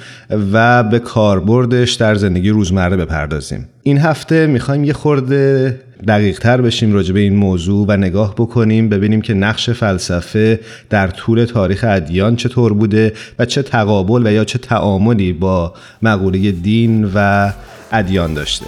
و 0.53 0.83
به 0.83 0.99
کاربردش 0.99 1.93
در 1.93 2.15
زندگی 2.15 2.49
روزمره 2.49 2.97
بپردازیم. 2.97 3.67
این 3.83 3.97
هفته 3.97 4.47
می‌خوایم 4.47 4.83
یه 4.83 4.93
خورده 4.93 5.79
دقیق 6.07 6.39
تر 6.39 6.62
بشیم 6.62 6.93
راجع 6.93 7.13
به 7.13 7.19
این 7.19 7.36
موضوع 7.36 7.86
و 7.89 7.97
نگاه 7.97 8.36
بکنیم 8.36 8.89
ببینیم 8.89 9.21
که 9.21 9.33
نقش 9.33 9.69
فلسفه 9.69 10.60
در 10.89 11.07
طول 11.07 11.45
تاریخ 11.45 11.86
ادیان 11.88 12.36
چطور 12.36 12.73
بوده 12.73 13.13
و 13.39 13.45
چه 13.45 13.63
تقابل 13.63 14.27
و 14.27 14.31
یا 14.31 14.45
چه 14.45 14.60
تعاملی 14.60 15.33
با 15.33 15.73
مقوله 16.01 16.51
دین 16.51 17.12
و 17.15 17.49
ادیان 17.91 18.33
داشته. 18.33 18.65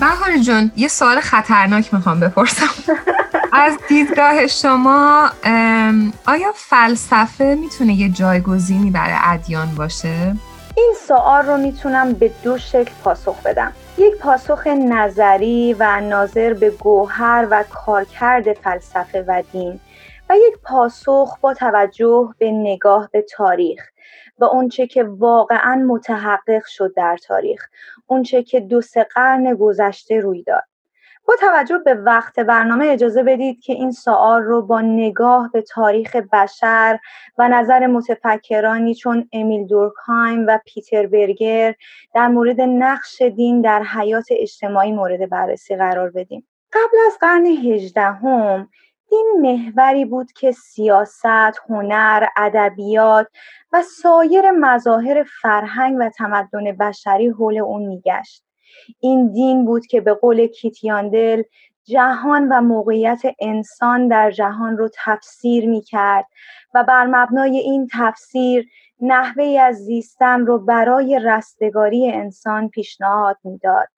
بهار 0.00 0.38
جون 0.46 0.70
یه 0.76 0.88
سوال 0.88 1.20
خطرناک 1.20 1.94
می‌خوام 1.94 2.20
بپرسم. 2.20 2.66
از 3.52 3.72
دیدگاه 3.88 4.46
شما 4.46 5.30
آیا 6.26 6.52
فلسفه 6.54 7.56
می‌تونه 7.60 7.94
یه 7.94 8.08
جایگزینی 8.08 8.90
برای 8.90 9.16
ادیان 9.24 9.68
باشه؟ 9.76 10.36
این 10.76 10.94
سوال 11.08 11.46
رو 11.46 11.56
می‌تونم 11.56 12.12
به 12.12 12.30
دو 12.44 12.58
شکل 12.58 12.90
پاسخ 13.04 13.42
بدم. 13.44 13.72
یک 13.98 14.18
پاسخ 14.18 14.66
نظری 14.66 15.76
و 15.78 16.00
ناظر 16.00 16.54
به 16.54 16.70
گوهر 16.70 17.48
و 17.50 17.64
کارکرد 17.70 18.52
فلسفه 18.52 19.24
و 19.28 19.42
دین 19.52 19.80
و 20.30 20.36
یک 20.36 20.58
پاسخ 20.62 21.38
با 21.40 21.54
توجه 21.54 22.34
به 22.38 22.50
نگاه 22.50 23.08
به 23.12 23.22
تاریخ 23.22 23.82
و 24.38 24.44
اونچه 24.44 24.86
که 24.86 25.04
واقعا 25.04 25.84
متحقق 25.88 26.64
شد 26.66 26.94
در 26.96 27.16
تاریخ 27.16 27.66
اونچه 28.06 28.42
که 28.42 28.60
دو 28.60 28.80
سه 28.80 29.04
قرن 29.14 29.54
گذشته 29.54 30.20
روی 30.20 30.42
داد. 30.42 30.64
با 31.26 31.34
توجه 31.40 31.78
به 31.78 31.94
وقت 31.94 32.40
برنامه 32.40 32.86
اجازه 32.86 33.22
بدید 33.22 33.60
که 33.60 33.72
این 33.72 33.90
سوال 33.92 34.42
رو 34.42 34.62
با 34.62 34.80
نگاه 34.80 35.50
به 35.52 35.62
تاریخ 35.62 36.16
بشر 36.16 36.98
و 37.38 37.48
نظر 37.48 37.86
متفکرانی 37.86 38.94
چون 38.94 39.28
امیل 39.32 39.66
دورکهایم 39.66 40.46
و 40.48 40.58
پیتر 40.64 41.06
برگر 41.06 41.74
در 42.14 42.28
مورد 42.28 42.60
نقش 42.60 43.22
دین 43.22 43.60
در 43.60 43.82
حیات 43.82 44.26
اجتماعی 44.30 44.92
مورد 44.92 45.28
بررسی 45.28 45.76
قرار 45.76 46.10
بدیم 46.10 46.46
قبل 46.72 46.96
از 47.06 47.18
قرن 47.20 47.46
هجدهم 47.46 48.68
این 49.10 49.26
محوری 49.40 50.04
بود 50.04 50.32
که 50.32 50.52
سیاست، 50.52 51.60
هنر، 51.68 52.26
ادبیات 52.36 53.26
و 53.72 53.82
سایر 53.82 54.50
مظاهر 54.50 55.22
فرهنگ 55.42 55.96
و 56.00 56.08
تمدن 56.08 56.72
بشری 56.72 57.28
حول 57.28 57.58
اون 57.58 57.86
میگشت. 57.86 58.43
این 59.00 59.32
دین 59.32 59.64
بود 59.64 59.86
که 59.86 60.00
به 60.00 60.14
قول 60.14 60.46
کیتیاندل 60.46 61.42
جهان 61.84 62.48
و 62.48 62.60
موقعیت 62.60 63.22
انسان 63.40 64.08
در 64.08 64.30
جهان 64.30 64.76
رو 64.76 64.88
تفسیر 65.04 65.68
می 65.68 65.82
کرد 65.82 66.26
و 66.74 66.84
بر 66.84 67.06
مبنای 67.06 67.56
این 67.56 67.88
تفسیر 67.92 68.68
نحوه 69.00 69.44
از 69.60 69.76
زیستن 69.76 70.46
رو 70.46 70.58
برای 70.58 71.20
رستگاری 71.24 72.10
انسان 72.10 72.68
پیشنهاد 72.68 73.36
می‌داد 73.44 73.88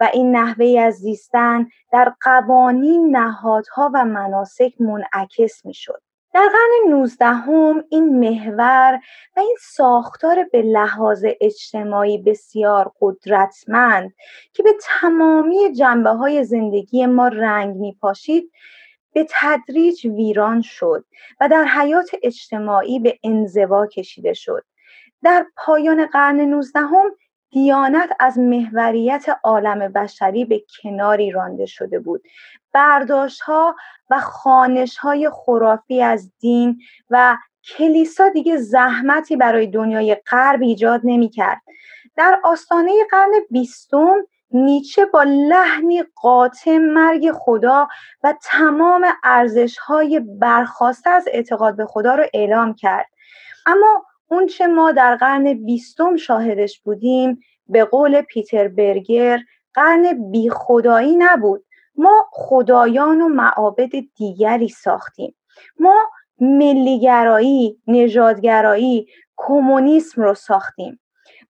و 0.00 0.10
این 0.12 0.36
نحوه 0.36 0.80
از 0.80 0.94
زیستن 0.94 1.66
در 1.92 2.12
قوانین 2.20 3.16
نهادها 3.16 3.90
و 3.94 4.04
مناسک 4.04 4.72
منعکس 4.80 5.66
می 5.66 5.74
شد. 5.74 6.02
در 6.36 6.48
قرن 6.48 6.90
نوزدهم 6.90 7.84
این 7.90 8.18
محور 8.18 9.00
و 9.36 9.40
این 9.40 9.56
ساختار 9.60 10.44
به 10.52 10.62
لحاظ 10.62 11.24
اجتماعی 11.40 12.18
بسیار 12.18 12.92
قدرتمند 13.00 14.14
که 14.52 14.62
به 14.62 14.70
تمامی 14.80 15.72
جنبه 15.72 16.10
های 16.10 16.44
زندگی 16.44 17.06
ما 17.06 17.28
رنگ 17.28 17.76
می 17.76 17.96
پاشید 18.00 18.52
به 19.12 19.26
تدریج 19.30 20.06
ویران 20.06 20.62
شد 20.62 21.04
و 21.40 21.48
در 21.48 21.64
حیات 21.64 22.10
اجتماعی 22.22 22.98
به 22.98 23.18
انزوا 23.24 23.86
کشیده 23.86 24.32
شد. 24.32 24.64
در 25.22 25.46
پایان 25.56 26.06
قرن 26.06 26.40
نوزدهم 26.40 27.10
دیانت 27.50 28.08
از 28.20 28.38
محوریت 28.38 29.26
عالم 29.44 29.92
بشری 29.92 30.44
به 30.44 30.62
کناری 30.82 31.30
رانده 31.30 31.66
شده 31.66 31.98
بود 31.98 32.22
برداشت 32.72 33.40
ها 33.40 33.76
و 34.10 34.20
خانش 34.20 34.96
های 34.96 35.30
خرافی 35.32 36.02
از 36.02 36.32
دین 36.38 36.80
و 37.10 37.36
کلیسا 37.64 38.28
دیگه 38.28 38.56
زحمتی 38.56 39.36
برای 39.36 39.66
دنیای 39.66 40.14
غرب 40.14 40.62
ایجاد 40.62 41.00
نمی 41.04 41.28
کرد. 41.28 41.62
در 42.16 42.40
آستانه 42.44 42.92
قرن 43.10 43.32
بیستم 43.50 44.16
نیچه 44.50 45.06
با 45.06 45.22
لحنی 45.22 46.04
قاطع 46.14 46.78
مرگ 46.78 47.32
خدا 47.32 47.88
و 48.22 48.34
تمام 48.42 49.06
ارزش 49.24 49.78
های 49.78 50.20
برخواسته 50.20 51.10
از 51.10 51.28
اعتقاد 51.32 51.76
به 51.76 51.86
خدا 51.86 52.14
رو 52.14 52.24
اعلام 52.34 52.74
کرد 52.74 53.06
اما 53.66 54.04
اون 54.28 54.46
چه 54.46 54.66
ما 54.66 54.92
در 54.92 55.16
قرن 55.16 55.54
بیستم 55.54 56.16
شاهدش 56.16 56.80
بودیم 56.80 57.40
به 57.68 57.84
قول 57.84 58.20
پیتر 58.20 58.68
برگر 58.68 59.40
قرن 59.74 60.30
بی 60.30 60.50
خدایی 60.50 61.16
نبود 61.16 61.65
ما 61.96 62.28
خدایان 62.32 63.22
و 63.22 63.28
معابد 63.28 63.90
دیگری 64.16 64.68
ساختیم. 64.68 65.34
ما 65.80 66.10
ملیگرایی، 66.40 67.80
نژادگرایی، 67.86 69.06
کمونیسم 69.36 70.22
رو 70.22 70.34
ساختیم. 70.34 71.00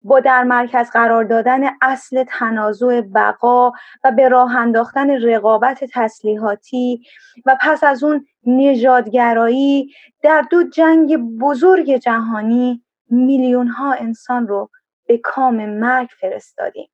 با 0.02 0.20
در 0.20 0.44
مرکز 0.44 0.90
قرار 0.90 1.24
دادن 1.24 1.60
اصل 1.82 2.24
تنازع 2.28 3.00
بقا 3.00 3.72
و 4.04 4.12
به 4.16 4.28
راه 4.28 4.56
انداختن 4.56 5.10
رقابت 5.10 5.84
تسلیحاتی 5.92 7.02
و 7.46 7.56
پس 7.60 7.84
از 7.84 8.04
اون 8.04 8.26
نژادگرایی 8.46 9.90
در 10.22 10.44
دو 10.50 10.62
جنگ 10.62 11.16
بزرگ 11.16 11.96
جهانی 11.96 12.82
میلیون 13.10 13.68
ها 13.68 13.92
انسان 13.92 14.48
رو 14.48 14.70
به 15.06 15.18
کام 15.18 15.66
مرگ 15.66 16.08
فرستادیم. 16.20 16.88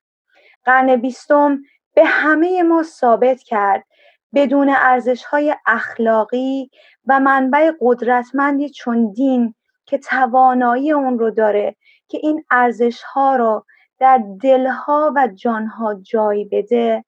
قرن 0.65 0.95
بیستم 0.95 1.59
به 1.93 2.05
همه 2.05 2.63
ما 2.63 2.83
ثابت 2.83 3.43
کرد 3.43 3.85
بدون 4.33 4.69
ارزش 4.69 5.23
های 5.23 5.55
اخلاقی 5.65 6.69
و 7.07 7.19
منبع 7.19 7.71
قدرتمندی 7.81 8.69
چون 8.69 9.11
دین 9.11 9.55
که 9.85 9.97
توانایی 9.97 10.91
اون 10.91 11.19
رو 11.19 11.31
داره 11.31 11.75
که 12.07 12.19
این 12.21 12.43
ارزش 12.51 13.01
ها 13.03 13.35
رو 13.35 13.65
در 13.99 14.23
دلها 14.41 15.13
و 15.15 15.27
جانها 15.35 15.93
جای 15.93 16.45
بده 16.45 17.05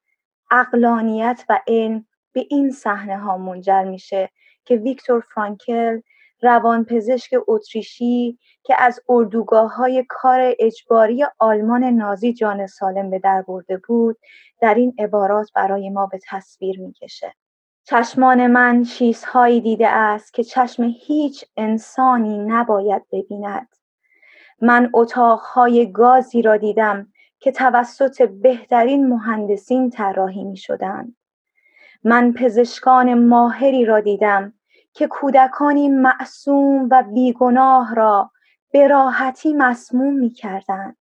اقلانیت 0.52 1.46
و 1.50 1.60
علم 1.68 2.06
به 2.32 2.46
این 2.50 2.72
صحنه 2.72 3.18
ها 3.18 3.38
منجر 3.38 3.84
میشه 3.84 4.30
که 4.66 4.76
ویکتور 4.76 5.24
فرانکل 5.36 6.02
روانپزشک 6.42 7.32
اتریشی 7.48 8.40
که 8.64 8.76
از 8.80 9.00
اردوگاه 9.10 9.76
های 9.76 10.06
کار 10.10 10.56
اجباری 10.60 11.26
آلمان 11.40 11.84
نازی 11.84 12.34
جان 12.34 12.68
سالم 12.68 13.10
به 13.10 13.20
در 13.20 13.42
برده 13.42 13.78
بود 13.88 14.18
در 14.62 14.74
این 14.74 14.94
عبارات 15.00 15.52
برای 15.56 15.90
ما 15.90 16.06
به 16.06 16.20
تصویر 16.30 16.80
می‌کشه 16.80 17.34
چشمان 17.84 18.48
من 18.48 18.84
چیزهایی 18.84 19.62
دیده 19.62 19.88
است 19.88 20.34
که 20.34 20.44
چشم 20.44 20.84
هیچ 20.84 21.46
انسانی 21.58 22.38
نباید 22.38 23.02
ببیند 23.12 23.76
من 24.62 24.90
اتاقهای 24.94 25.92
گازی 25.92 26.42
را 26.42 26.58
دیدم 26.58 27.08
که 27.40 27.52
توسط 27.52 28.22
بهترین 28.22 29.08
مهندسین 29.08 29.90
طراحی 29.90 30.44
می 30.44 30.58
شدند. 30.58 31.16
من 32.04 32.34
پزشکان 32.34 33.14
ماهری 33.14 33.86
را 33.86 34.00
دیدم 34.00 34.54
که 34.96 35.08
کودکانی 35.08 35.90
معصوم 35.90 36.88
و 36.92 37.04
بیگناه 37.04 37.96
را 37.96 38.32
به 38.72 38.88
راحتی 38.88 39.54
مسموم 39.54 40.14
می 40.14 40.30
کردند. 40.30 40.98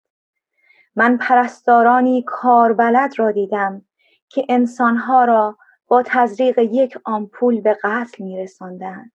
من 0.97 1.17
پرستارانی 1.17 2.25
کاربلد 2.27 3.19
را 3.19 3.31
دیدم 3.31 3.83
که 4.29 4.47
انسانها 4.49 5.25
را 5.25 5.59
با 5.87 6.03
تزریق 6.07 6.59
یک 6.59 6.99
آمپول 7.05 7.61
به 7.61 7.79
قتل 7.83 8.25
می 8.25 8.43
رساندند. 8.43 9.13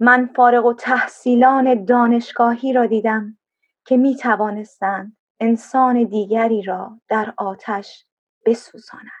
من 0.00 0.26
فارغ 0.36 0.66
و 0.66 0.72
تحصیلان 0.72 1.84
دانشگاهی 1.84 2.72
را 2.72 2.86
دیدم 2.86 3.38
که 3.84 3.96
می 3.96 4.16
توانستند 4.16 5.16
انسان 5.40 6.04
دیگری 6.04 6.62
را 6.62 7.00
در 7.08 7.34
آتش 7.36 8.06
بسوزانند. 8.46 9.17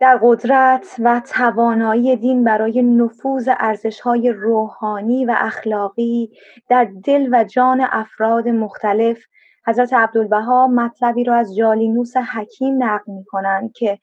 در 0.00 0.18
قدرت 0.22 0.96
و 0.98 1.22
توانایی 1.26 2.16
دین 2.16 2.44
برای 2.44 2.82
نفوذ 2.82 3.48
ارزش‌های 3.58 4.30
روحانی 4.30 5.24
و 5.24 5.34
اخلاقی 5.38 6.30
در 6.68 6.88
دل 7.04 7.28
و 7.32 7.44
جان 7.44 7.86
افراد 7.90 8.48
مختلف 8.48 9.18
حضرت 9.66 9.92
عبدالبها 9.92 10.66
مطلبی 10.66 11.24
را 11.24 11.36
از 11.36 11.56
جالینوس 11.56 12.16
حکیم 12.16 12.84
نقل 12.84 13.12
می 13.12 13.24
کنند 13.24 13.72
که 13.72 13.98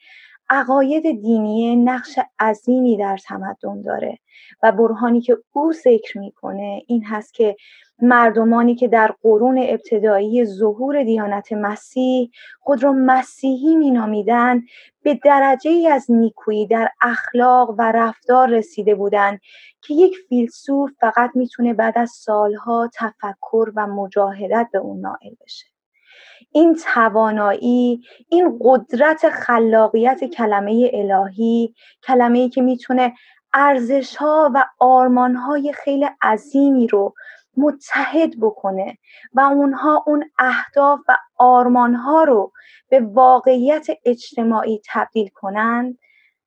عقاید 0.49 1.21
دینی 1.21 1.75
نقش 1.75 2.19
عظیمی 2.39 2.97
در 2.97 3.17
تمدن 3.17 3.81
داره 3.81 4.19
و 4.63 4.71
برهانی 4.71 5.21
که 5.21 5.37
او 5.51 5.73
ذکر 5.73 6.17
می‌کنه 6.17 6.81
این 6.87 7.05
هست 7.05 7.33
که 7.33 7.55
مردمانی 8.01 8.75
که 8.75 8.87
در 8.87 9.13
قرون 9.23 9.57
ابتدایی 9.57 10.45
ظهور 10.45 11.03
دیانت 11.03 11.53
مسیح 11.53 12.31
خود 12.59 12.83
را 12.83 12.93
مسیحی 12.93 13.75
مینامیدند 13.75 14.63
به 15.03 15.19
درجه 15.23 15.71
ای 15.71 15.87
از 15.87 16.11
نیکویی 16.11 16.67
در 16.67 16.89
اخلاق 17.01 17.75
و 17.77 17.91
رفتار 17.91 18.49
رسیده 18.49 18.95
بودند 18.95 19.39
که 19.81 19.93
یک 19.93 20.15
فیلسوف 20.29 20.91
فقط 20.99 21.31
می‌تونه 21.35 21.73
بعد 21.73 21.97
از 21.97 22.09
سالها 22.09 22.89
تفکر 22.93 23.71
و 23.75 23.87
مجاهدت 23.87 24.67
به 24.73 24.79
اون 24.79 24.99
نائل 24.99 25.33
بشه. 25.41 25.76
این 26.51 26.75
توانایی 26.93 28.01
این 28.29 28.59
قدرت 28.61 29.29
خلاقیت 29.29 30.23
کلمه 30.23 30.91
الهی 30.93 31.73
کلمه 32.03 32.49
که 32.49 32.61
می‌تونه 32.61 33.13
ارزش 33.53 34.15
ها 34.15 34.51
و 34.55 34.65
آرمان 34.79 35.35
های 35.35 35.73
خیلی 35.73 36.05
عظیمی 36.21 36.87
رو 36.87 37.13
متحد 37.57 38.39
بکنه 38.41 38.97
و 39.33 39.41
اونها 39.41 40.03
اون 40.07 40.31
اهداف 40.39 40.99
و 41.07 41.17
آرمان 41.37 41.93
ها 41.93 42.23
رو 42.23 42.51
به 42.89 42.99
واقعیت 42.99 43.87
اجتماعی 44.05 44.81
تبدیل 44.89 45.29
کنند 45.33 45.97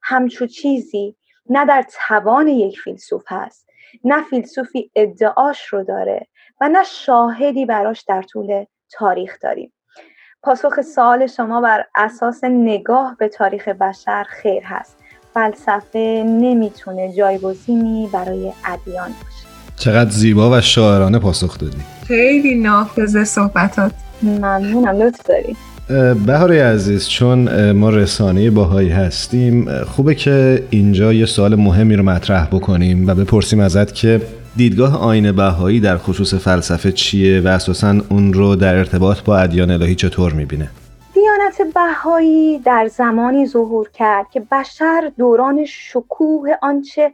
همچو 0.03 0.47
چیزی 0.47 1.17
نه 1.51 1.67
در 1.67 1.85
توان 2.09 2.49
یک 2.49 2.81
فیلسوف 2.81 3.25
هست 3.29 3.71
نه 4.05 4.23
فیلسوفی 4.23 4.91
ادعاش 4.95 5.67
رو 5.67 5.85
داره 5.85 6.27
و 6.61 6.69
نه 6.69 6.85
شاهدی 6.85 7.67
براش 7.67 8.03
در 8.03 8.23
طول 8.23 8.65
تاریخ 8.93 9.33
داریم. 9.43 9.73
پاسخ 10.43 10.81
سوال 10.95 11.27
شما 11.27 11.61
بر 11.61 11.85
اساس 11.97 12.45
نگاه 12.45 13.17
به 13.19 13.29
تاریخ 13.29 13.69
بشر 13.69 14.25
خیر 14.43 14.63
هست. 14.65 14.97
فلسفه 15.35 16.23
نمی‌تونه 16.27 17.13
جایگزینی 17.13 18.09
برای 18.13 18.53
ادیان 18.65 19.09
باشه. 19.09 19.47
چقدر 19.77 20.11
زیبا 20.11 20.51
و 20.51 20.61
شاعرانه 20.61 21.19
پاسخ 21.19 21.59
دادی. 21.59 21.79
خیلی 22.07 22.55
نافذ 22.55 23.25
صحبتات. 23.25 23.93
ممنونم 24.23 25.03
لطف 25.03 25.27
داری 25.27 25.57
بهاری 26.27 26.59
عزیز 26.59 27.09
چون 27.09 27.73
ما 27.73 27.91
رسانه 27.91 28.51
باهایی 28.51 28.89
هستیم 28.89 29.85
خوبه 29.85 30.15
که 30.15 30.65
اینجا 30.71 31.13
یه 31.13 31.27
سوال 31.27 31.55
مهمی 31.55 31.97
رو 31.97 32.03
مطرح 32.03 32.47
بکنیم 32.47 33.09
و 33.09 33.15
بپرسیم 33.15 33.61
ازت 33.61 33.95
که 33.95 34.21
دیدگاه 34.57 35.05
آین 35.05 35.33
بهایی 35.33 35.81
در 35.81 35.97
خصوص 35.97 36.35
فلسفه 36.35 36.93
چیه 36.93 37.41
و 37.41 37.49
اساسا 37.49 37.95
اون 38.11 38.33
رو 38.33 38.57
در 38.57 38.75
ارتباط 38.75 39.23
با 39.23 39.39
ادیان 39.39 39.71
الهی 39.71 39.95
چطور 39.95 40.33
می‌بینه؟ 40.33 40.71
دیانت 41.15 41.75
بهایی 41.75 42.59
در 42.59 42.89
زمانی 42.89 43.47
ظهور 43.47 43.89
کرد 43.89 44.31
که 44.31 44.41
بشر 44.41 45.13
دوران 45.19 45.65
شکوه 45.65 46.51
آنچه 46.63 47.13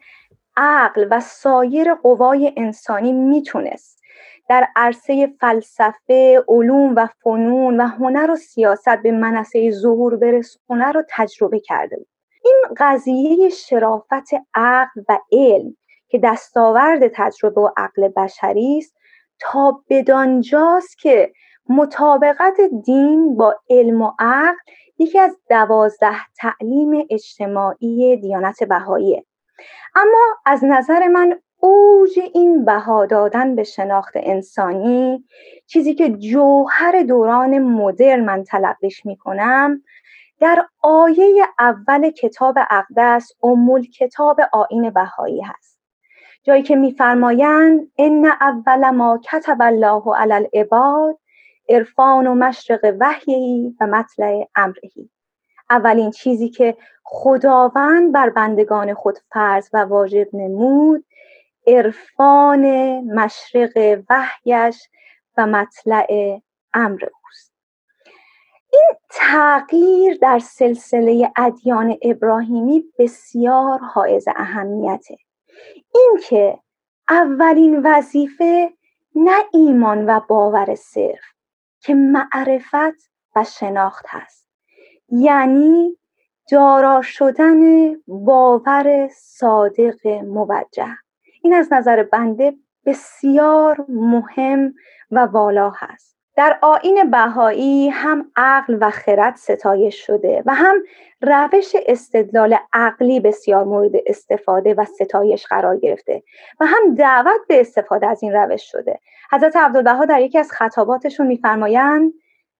عقل 0.56 1.06
و 1.10 1.20
سایر 1.20 1.94
قوای 1.94 2.52
انسانی 2.56 3.12
می‌تونست 3.12 4.02
در 4.48 4.66
عرصه 4.76 5.32
فلسفه، 5.40 6.44
علوم 6.48 6.94
و 6.96 7.08
فنون 7.24 7.80
و 7.80 7.86
هنر 7.86 8.30
و 8.30 8.36
سیاست 8.36 9.02
به 9.02 9.12
منصه 9.12 9.70
ظهور 9.70 10.16
برسونه 10.16 10.92
رو 10.92 11.02
تجربه 11.10 11.60
کرده 11.60 11.96
بود. 11.96 12.06
این 12.44 12.62
قضیه 12.76 13.48
شرافت 13.48 14.30
عقل 14.54 15.00
و 15.08 15.18
علم 15.32 15.76
که 16.08 16.18
دستاورد 16.18 17.08
تجربه 17.14 17.60
و 17.60 17.70
عقل 17.76 18.08
بشری 18.08 18.78
است 18.78 18.96
تا 19.38 19.82
بدانجاست 19.90 20.98
که 20.98 21.32
مطابقت 21.68 22.60
دین 22.84 23.36
با 23.36 23.56
علم 23.70 24.02
و 24.02 24.12
عقل 24.18 24.56
یکی 24.98 25.18
از 25.18 25.38
دوازده 25.50 26.16
تعلیم 26.36 27.06
اجتماعی 27.10 28.16
دیانت 28.16 28.64
بهاییه. 28.64 29.24
اما 29.94 30.36
از 30.46 30.64
نظر 30.64 31.08
من 31.08 31.40
اوج 31.60 32.18
این 32.34 32.64
بها 32.64 33.06
دادن 33.06 33.56
به 33.56 33.64
شناخت 33.64 34.12
انسانی 34.14 35.24
چیزی 35.66 35.94
که 35.94 36.08
جوهر 36.08 37.02
دوران 37.02 37.58
مدرن 37.58 38.24
من 38.24 38.44
تلقیش 38.44 39.06
می‌کنم 39.06 39.82
در 40.40 40.66
آیه 40.82 41.46
اول 41.58 42.10
کتاب 42.10 42.58
اقدس 42.70 43.32
امول 43.42 43.86
کتاب 43.90 44.40
آین 44.52 44.90
بهایی 44.90 45.40
هست. 45.40 45.75
جایی 46.46 46.62
که 46.62 46.76
میفرمایند 46.76 47.92
ان 47.98 48.24
اول 48.24 48.90
ما 48.90 49.20
کتب 49.32 49.56
الله 49.60 50.16
علی 50.16 50.32
العباد 50.32 51.18
عرفان 51.68 52.26
و 52.26 52.34
مشرق 52.34 52.94
وحیی 53.00 53.76
و 53.80 53.86
مطلع 53.86 54.48
امرهی 54.56 55.10
اولین 55.70 56.10
چیزی 56.10 56.48
که 56.48 56.76
خداوند 57.04 58.12
بر 58.12 58.30
بندگان 58.30 58.94
خود 58.94 59.18
فرض 59.32 59.70
و 59.72 59.78
واجب 59.78 60.28
نمود 60.32 61.04
عرفان 61.66 62.64
مشرق 63.00 64.02
وحیش 64.10 64.88
و 65.36 65.46
مطلع 65.46 66.40
امر 66.74 67.04
اوست. 67.04 67.52
این 68.72 68.90
تغییر 69.10 70.18
در 70.20 70.38
سلسله 70.38 71.32
ادیان 71.36 71.96
ابراهیمی 72.02 72.84
بسیار 72.98 73.78
حائز 73.78 74.24
اهمیته. 74.36 75.16
اینکه 75.94 76.58
اولین 77.08 77.80
وظیفه 77.84 78.72
نه 79.14 79.44
ایمان 79.52 80.06
و 80.06 80.20
باور 80.28 80.74
صرف 80.74 81.24
که 81.80 81.94
معرفت 81.94 83.10
و 83.36 83.44
شناخت 83.44 84.04
هست. 84.08 84.48
یعنی 85.08 85.98
دارا 86.50 87.02
شدن 87.02 87.94
باور 88.06 89.08
صادق 89.16 90.06
موجه. 90.06 90.96
این 91.42 91.54
از 91.54 91.72
نظر 91.72 92.02
بنده 92.02 92.54
بسیار 92.84 93.84
مهم 93.88 94.74
و 95.10 95.18
والا 95.18 95.72
هست. 95.76 96.15
در 96.36 96.58
آین 96.62 97.10
بهایی 97.10 97.88
هم 97.88 98.30
عقل 98.36 98.78
و 98.80 98.90
خرد 98.90 99.36
ستایش 99.36 100.06
شده 100.06 100.42
و 100.46 100.54
هم 100.54 100.82
روش 101.22 101.72
استدلال 101.86 102.56
عقلی 102.72 103.20
بسیار 103.20 103.64
مورد 103.64 103.92
استفاده 104.06 104.74
و 104.74 104.84
ستایش 104.84 105.46
قرار 105.46 105.76
گرفته 105.76 106.22
و 106.60 106.66
هم 106.66 106.94
دعوت 106.94 107.40
به 107.48 107.60
استفاده 107.60 108.06
از 108.06 108.22
این 108.22 108.32
روش 108.32 108.70
شده. 108.70 109.00
حضرت 109.32 109.56
عبدالبها 109.56 110.04
در 110.04 110.20
یکی 110.20 110.38
از 110.38 110.52
خطاباتشون 110.52 111.26
میفرمایند 111.26 112.12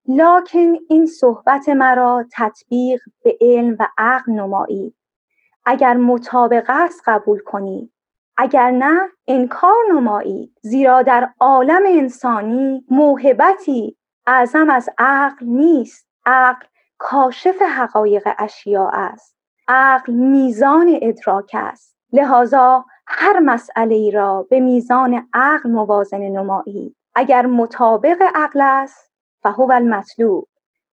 لاکن 0.07 0.73
این 0.89 1.05
صحبت 1.05 1.69
مرا 1.69 2.25
تطبیق 2.31 3.01
به 3.23 3.37
علم 3.41 3.75
و 3.79 3.87
عقل 3.97 4.31
نمایی. 4.31 4.93
اگر 5.65 5.93
مطابق 5.93 6.65
است 6.67 7.01
قبول 7.05 7.39
کنی. 7.39 7.91
اگر 8.37 8.71
نه 8.71 9.09
انکار 9.27 9.75
نمایی. 9.93 10.53
زیرا 10.61 11.01
در 11.01 11.29
عالم 11.39 11.83
انسانی 11.85 12.85
موهبتی 12.89 13.97
اعظم 14.27 14.69
از 14.69 14.89
عقل 14.97 15.45
نیست. 15.45 16.07
عقل 16.25 16.65
کاشف 16.97 17.61
حقایق 17.61 18.27
اشیاء 18.37 18.89
است. 18.93 19.35
عقل 19.67 20.13
میزان 20.13 20.99
ادراک 21.01 21.51
است. 21.53 21.97
لذا 22.13 22.85
هر 23.07 23.39
مسئله 23.39 23.95
ای 23.95 24.11
را 24.11 24.47
به 24.49 24.59
میزان 24.59 25.29
عقل 25.33 25.69
موازنه 25.69 26.29
نمایی. 26.29 26.95
اگر 27.15 27.45
مطابق 27.45 28.23
عقل 28.35 28.61
است 28.61 29.11
فهو 29.43 29.71
المطلوب. 29.71 30.47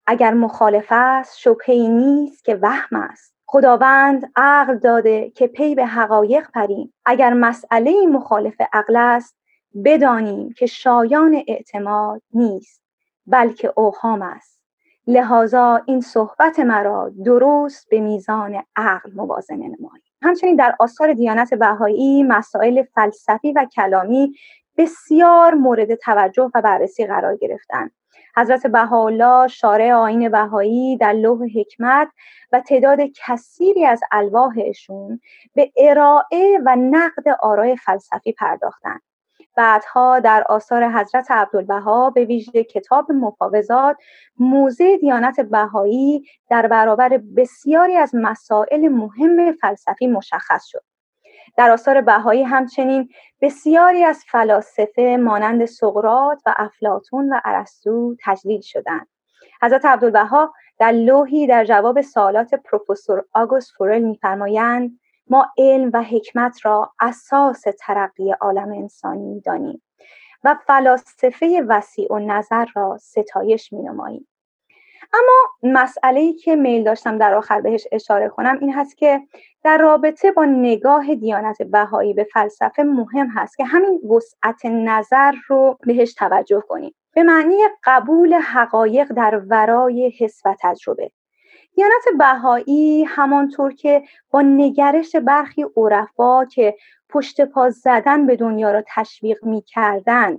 اگر 0.06 0.34
مخالف 0.34 0.86
است 0.90 1.38
شبهی 1.38 1.88
نیست 1.88 2.44
که 2.44 2.58
وهم 2.62 2.96
است. 2.96 3.33
خداوند 3.54 4.32
عقل 4.36 4.78
داده 4.78 5.30
که 5.30 5.46
پی 5.46 5.74
به 5.74 5.86
حقایق 5.86 6.50
پریم. 6.50 6.94
اگر 7.04 7.32
مسئله 7.32 8.06
مخالف 8.06 8.60
عقل 8.72 8.96
است 8.96 9.36
بدانیم 9.84 10.52
که 10.52 10.66
شایان 10.66 11.42
اعتماد 11.48 12.22
نیست 12.32 12.82
بلکه 13.26 13.72
اوهام 13.76 14.22
است. 14.22 14.60
لذا 15.06 15.82
این 15.86 16.00
صحبت 16.00 16.58
مرا 16.58 17.12
درست 17.24 17.88
به 17.88 18.00
میزان 18.00 18.62
عقل 18.76 19.10
موازنه 19.14 19.56
نماییم 19.56 20.04
همچنین 20.22 20.56
در 20.56 20.76
آثار 20.78 21.12
دیانت 21.12 21.54
بهایی 21.54 22.22
مسائل 22.22 22.82
فلسفی 22.82 23.52
و 23.52 23.66
کلامی 23.76 24.34
بسیار 24.76 25.54
مورد 25.54 25.94
توجه 25.94 26.50
و 26.54 26.62
بررسی 26.62 27.06
قرار 27.06 27.36
گرفتند. 27.36 27.90
حضرت 28.36 28.66
بهاءالله 28.66 29.48
شارع 29.48 29.92
آین 29.92 30.28
بهایی 30.28 30.96
در 30.96 31.12
لوح 31.12 31.48
حکمت 31.58 32.08
و 32.52 32.60
تعداد 32.60 32.98
کثیری 33.14 33.86
از 33.86 34.00
الواحشون 34.12 35.20
به 35.54 35.72
ارائه 35.76 36.58
و 36.64 36.76
نقد 36.76 37.28
آرای 37.40 37.76
فلسفی 37.76 38.32
پرداختند 38.32 39.02
بعدها 39.56 40.20
در 40.20 40.44
آثار 40.48 40.88
حضرت 40.88 41.30
عبدالبها 41.30 42.10
به 42.10 42.24
ویژه 42.24 42.64
کتاب 42.64 43.12
مفاوضات 43.12 43.96
موزه 44.38 44.96
دیانت 44.96 45.40
بهایی 45.40 46.24
در 46.50 46.66
برابر 46.66 47.20
بسیاری 47.36 47.96
از 47.96 48.10
مسائل 48.14 48.88
مهم 48.88 49.52
فلسفی 49.52 50.06
مشخص 50.06 50.64
شد. 50.64 50.93
در 51.56 51.70
آثار 51.70 52.00
بهایی 52.00 52.42
همچنین 52.42 53.08
بسیاری 53.40 54.04
از 54.04 54.24
فلاسفه 54.28 55.18
مانند 55.20 55.64
سقرات 55.64 56.42
و 56.46 56.54
افلاتون 56.56 57.32
و 57.32 57.40
ارسطو 57.44 58.16
تجلیل 58.24 58.60
شدند. 58.60 59.08
حضرت 59.62 59.84
عبدالبها 59.84 60.54
در 60.78 60.92
لوحی 60.92 61.46
در 61.46 61.64
جواب 61.64 62.00
سوالات 62.00 62.54
پروفسور 62.54 63.24
آگوست 63.32 63.72
فورل 63.72 64.02
میفرمایند 64.02 65.00
ما 65.30 65.46
علم 65.58 65.90
و 65.94 66.02
حکمت 66.02 66.58
را 66.66 66.92
اساس 67.00 67.64
ترقی 67.78 68.32
عالم 68.32 68.72
انسانی 68.72 69.26
می‌دانیم 69.26 69.82
و 70.44 70.56
فلاسفه 70.66 71.64
وسیع 71.68 72.12
و 72.12 72.18
نظر 72.18 72.66
را 72.74 72.98
ستایش 72.98 73.72
مینماییم. 73.72 74.28
اما 75.12 75.72
مسئله 75.74 76.20
ای 76.20 76.32
که 76.32 76.56
میل 76.56 76.84
داشتم 76.84 77.18
در 77.18 77.34
آخر 77.34 77.60
بهش 77.60 77.86
اشاره 77.92 78.28
کنم 78.28 78.58
این 78.60 78.72
هست 78.72 78.96
که 78.96 79.20
در 79.64 79.78
رابطه 79.78 80.32
با 80.32 80.44
نگاه 80.44 81.14
دیانت 81.14 81.62
بهایی 81.62 82.14
به 82.14 82.24
فلسفه 82.24 82.82
مهم 82.82 83.28
هست 83.34 83.56
که 83.56 83.64
همین 83.64 84.00
وسعت 84.10 84.66
نظر 84.66 85.32
رو 85.48 85.78
بهش 85.86 86.14
توجه 86.14 86.60
کنیم. 86.68 86.94
به 87.14 87.22
معنی 87.22 87.56
قبول 87.84 88.34
حقایق 88.34 89.12
در 89.12 89.42
ورای 89.48 90.12
حس 90.18 90.42
و 90.44 90.56
تجربه. 90.60 91.10
دیانت 91.74 92.04
بهایی 92.18 93.04
همانطور 93.04 93.74
که 93.74 94.02
با 94.30 94.42
نگرش 94.42 95.16
برخی 95.16 95.66
عرفا 95.76 96.44
که 96.44 96.76
پشت 97.08 97.40
پا 97.40 97.70
زدن 97.70 98.26
به 98.26 98.36
دنیا 98.36 98.72
را 98.72 98.84
تشویق 98.86 99.44
می 99.44 99.62
کردن 99.62 100.38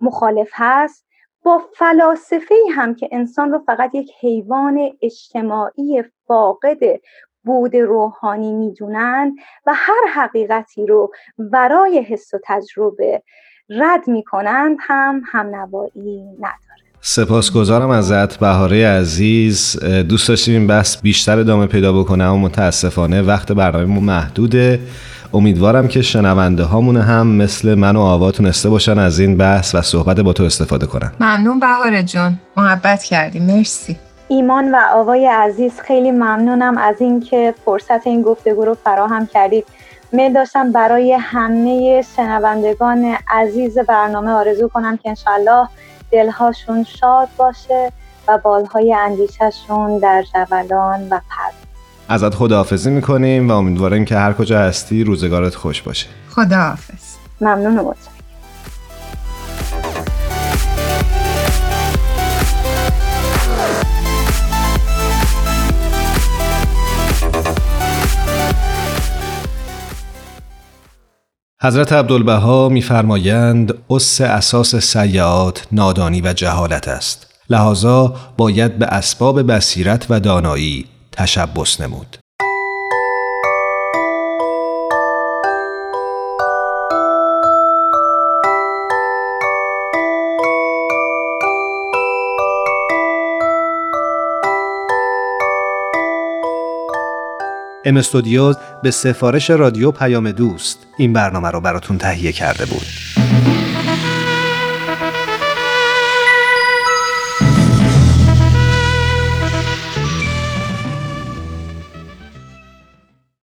مخالف 0.00 0.50
هست 0.52 1.06
با 1.44 1.62
فلاسفه 1.74 2.54
هم 2.74 2.94
که 2.94 3.08
انسان 3.12 3.52
رو 3.52 3.62
فقط 3.66 3.94
یک 3.94 4.10
حیوان 4.20 4.90
اجتماعی 5.02 6.04
فاقد 6.26 6.78
بود 7.44 7.76
روحانی 7.76 8.52
می‌دونند 8.52 9.32
و 9.66 9.72
هر 9.74 10.06
حقیقتی 10.14 10.86
رو 10.86 11.12
ورای 11.38 11.98
حس 12.08 12.34
و 12.34 12.38
تجربه 12.44 13.22
رد 13.70 14.08
می‌کنند 14.08 14.76
هم 14.80 15.22
هم 15.26 15.46
نوایی 15.46 16.24
نداره. 16.38 16.84
سپاسگزارم 17.00 17.90
ازت 17.90 18.36
بهاره 18.38 18.86
عزیز. 18.86 19.84
دوست 20.08 20.28
داشتیم 20.28 20.54
این 20.54 20.66
بحث 20.66 21.02
بیشتر 21.02 21.38
ادامه 21.38 21.66
پیدا 21.66 21.92
بکنه 22.00 22.24
اما 22.24 22.36
متاسفانه 22.36 23.22
وقت 23.22 23.52
برنامه 23.52 24.00
محدوده. 24.00 24.80
امیدوارم 25.32 25.88
که 25.88 26.02
شنونده 26.02 26.62
هامون 26.62 26.96
هم 26.96 27.26
مثل 27.26 27.74
من 27.74 27.96
و 27.96 28.00
آوا 28.00 28.30
تونسته 28.30 28.68
باشن 28.68 28.98
از 28.98 29.18
این 29.18 29.36
بحث 29.36 29.74
و 29.74 29.82
صحبت 29.82 30.20
با 30.20 30.32
تو 30.32 30.44
استفاده 30.44 30.86
کنن. 30.86 31.12
ممنون 31.20 31.60
بهاره 31.60 32.02
جون. 32.02 32.38
محبت 32.56 33.02
کردی. 33.02 33.40
مرسی. 33.40 33.96
ایمان 34.28 34.74
و 34.74 34.78
آوای 34.92 35.26
عزیز 35.26 35.80
خیلی 35.80 36.10
ممنونم 36.10 36.78
از 36.78 37.00
اینکه 37.00 37.54
فرصت 37.64 38.06
این 38.06 38.22
گفتگو 38.22 38.64
رو 38.64 38.74
فراهم 38.84 39.26
کردید. 39.26 39.64
میل 40.12 40.32
داشتم 40.32 40.72
برای 40.72 41.12
همه 41.12 42.04
شنوندگان 42.16 43.16
عزیز 43.28 43.78
برنامه 43.78 44.30
آرزو 44.30 44.68
کنم 44.68 44.96
که 44.96 45.08
انشالله 45.08 45.68
دلهاشون 46.10 46.84
شاد 46.84 47.28
باشه 47.36 47.92
و 48.28 48.38
بالهای 48.38 48.94
اندیشهشون 48.94 49.98
در 49.98 50.24
جولان 50.34 51.08
و 51.08 51.20
پرد 51.30 51.63
ازت 52.08 52.34
خداحافظی 52.34 52.90
می‌کنیم 52.90 53.48
و 53.48 53.52
امیدواریم 53.52 54.04
که 54.04 54.16
هر 54.16 54.32
کجا 54.32 54.58
هستی 54.58 55.04
روزگارت 55.04 55.54
خوش 55.54 55.82
باشه. 55.82 56.06
خداحافظ. 56.30 57.14
ممنون 57.40 57.78
و 57.78 57.92
حضرت 71.62 71.92
عبدالبها 71.92 72.68
میفرمایند 72.68 73.74
اس 73.90 74.20
اساس 74.20 74.76
سیعات 74.76 75.66
نادانی 75.72 76.20
و 76.20 76.32
جهالت 76.32 76.88
است. 76.88 77.26
لحاظا 77.50 78.14
باید 78.36 78.78
به 78.78 78.86
اسباب 78.86 79.52
بصیرت 79.52 80.06
و 80.10 80.20
دانایی 80.20 80.86
تشبس 81.16 81.80
نمود. 81.80 82.16
ام 97.86 97.96
استودیوز 97.96 98.56
به 98.82 98.90
سفارش 98.90 99.50
رادیو 99.50 99.90
پیام 99.90 100.30
دوست 100.30 100.86
این 100.96 101.12
برنامه 101.12 101.50
رو 101.50 101.60
براتون 101.60 101.98
تهیه 101.98 102.32
کرده 102.32 102.66
بود. 102.66 103.23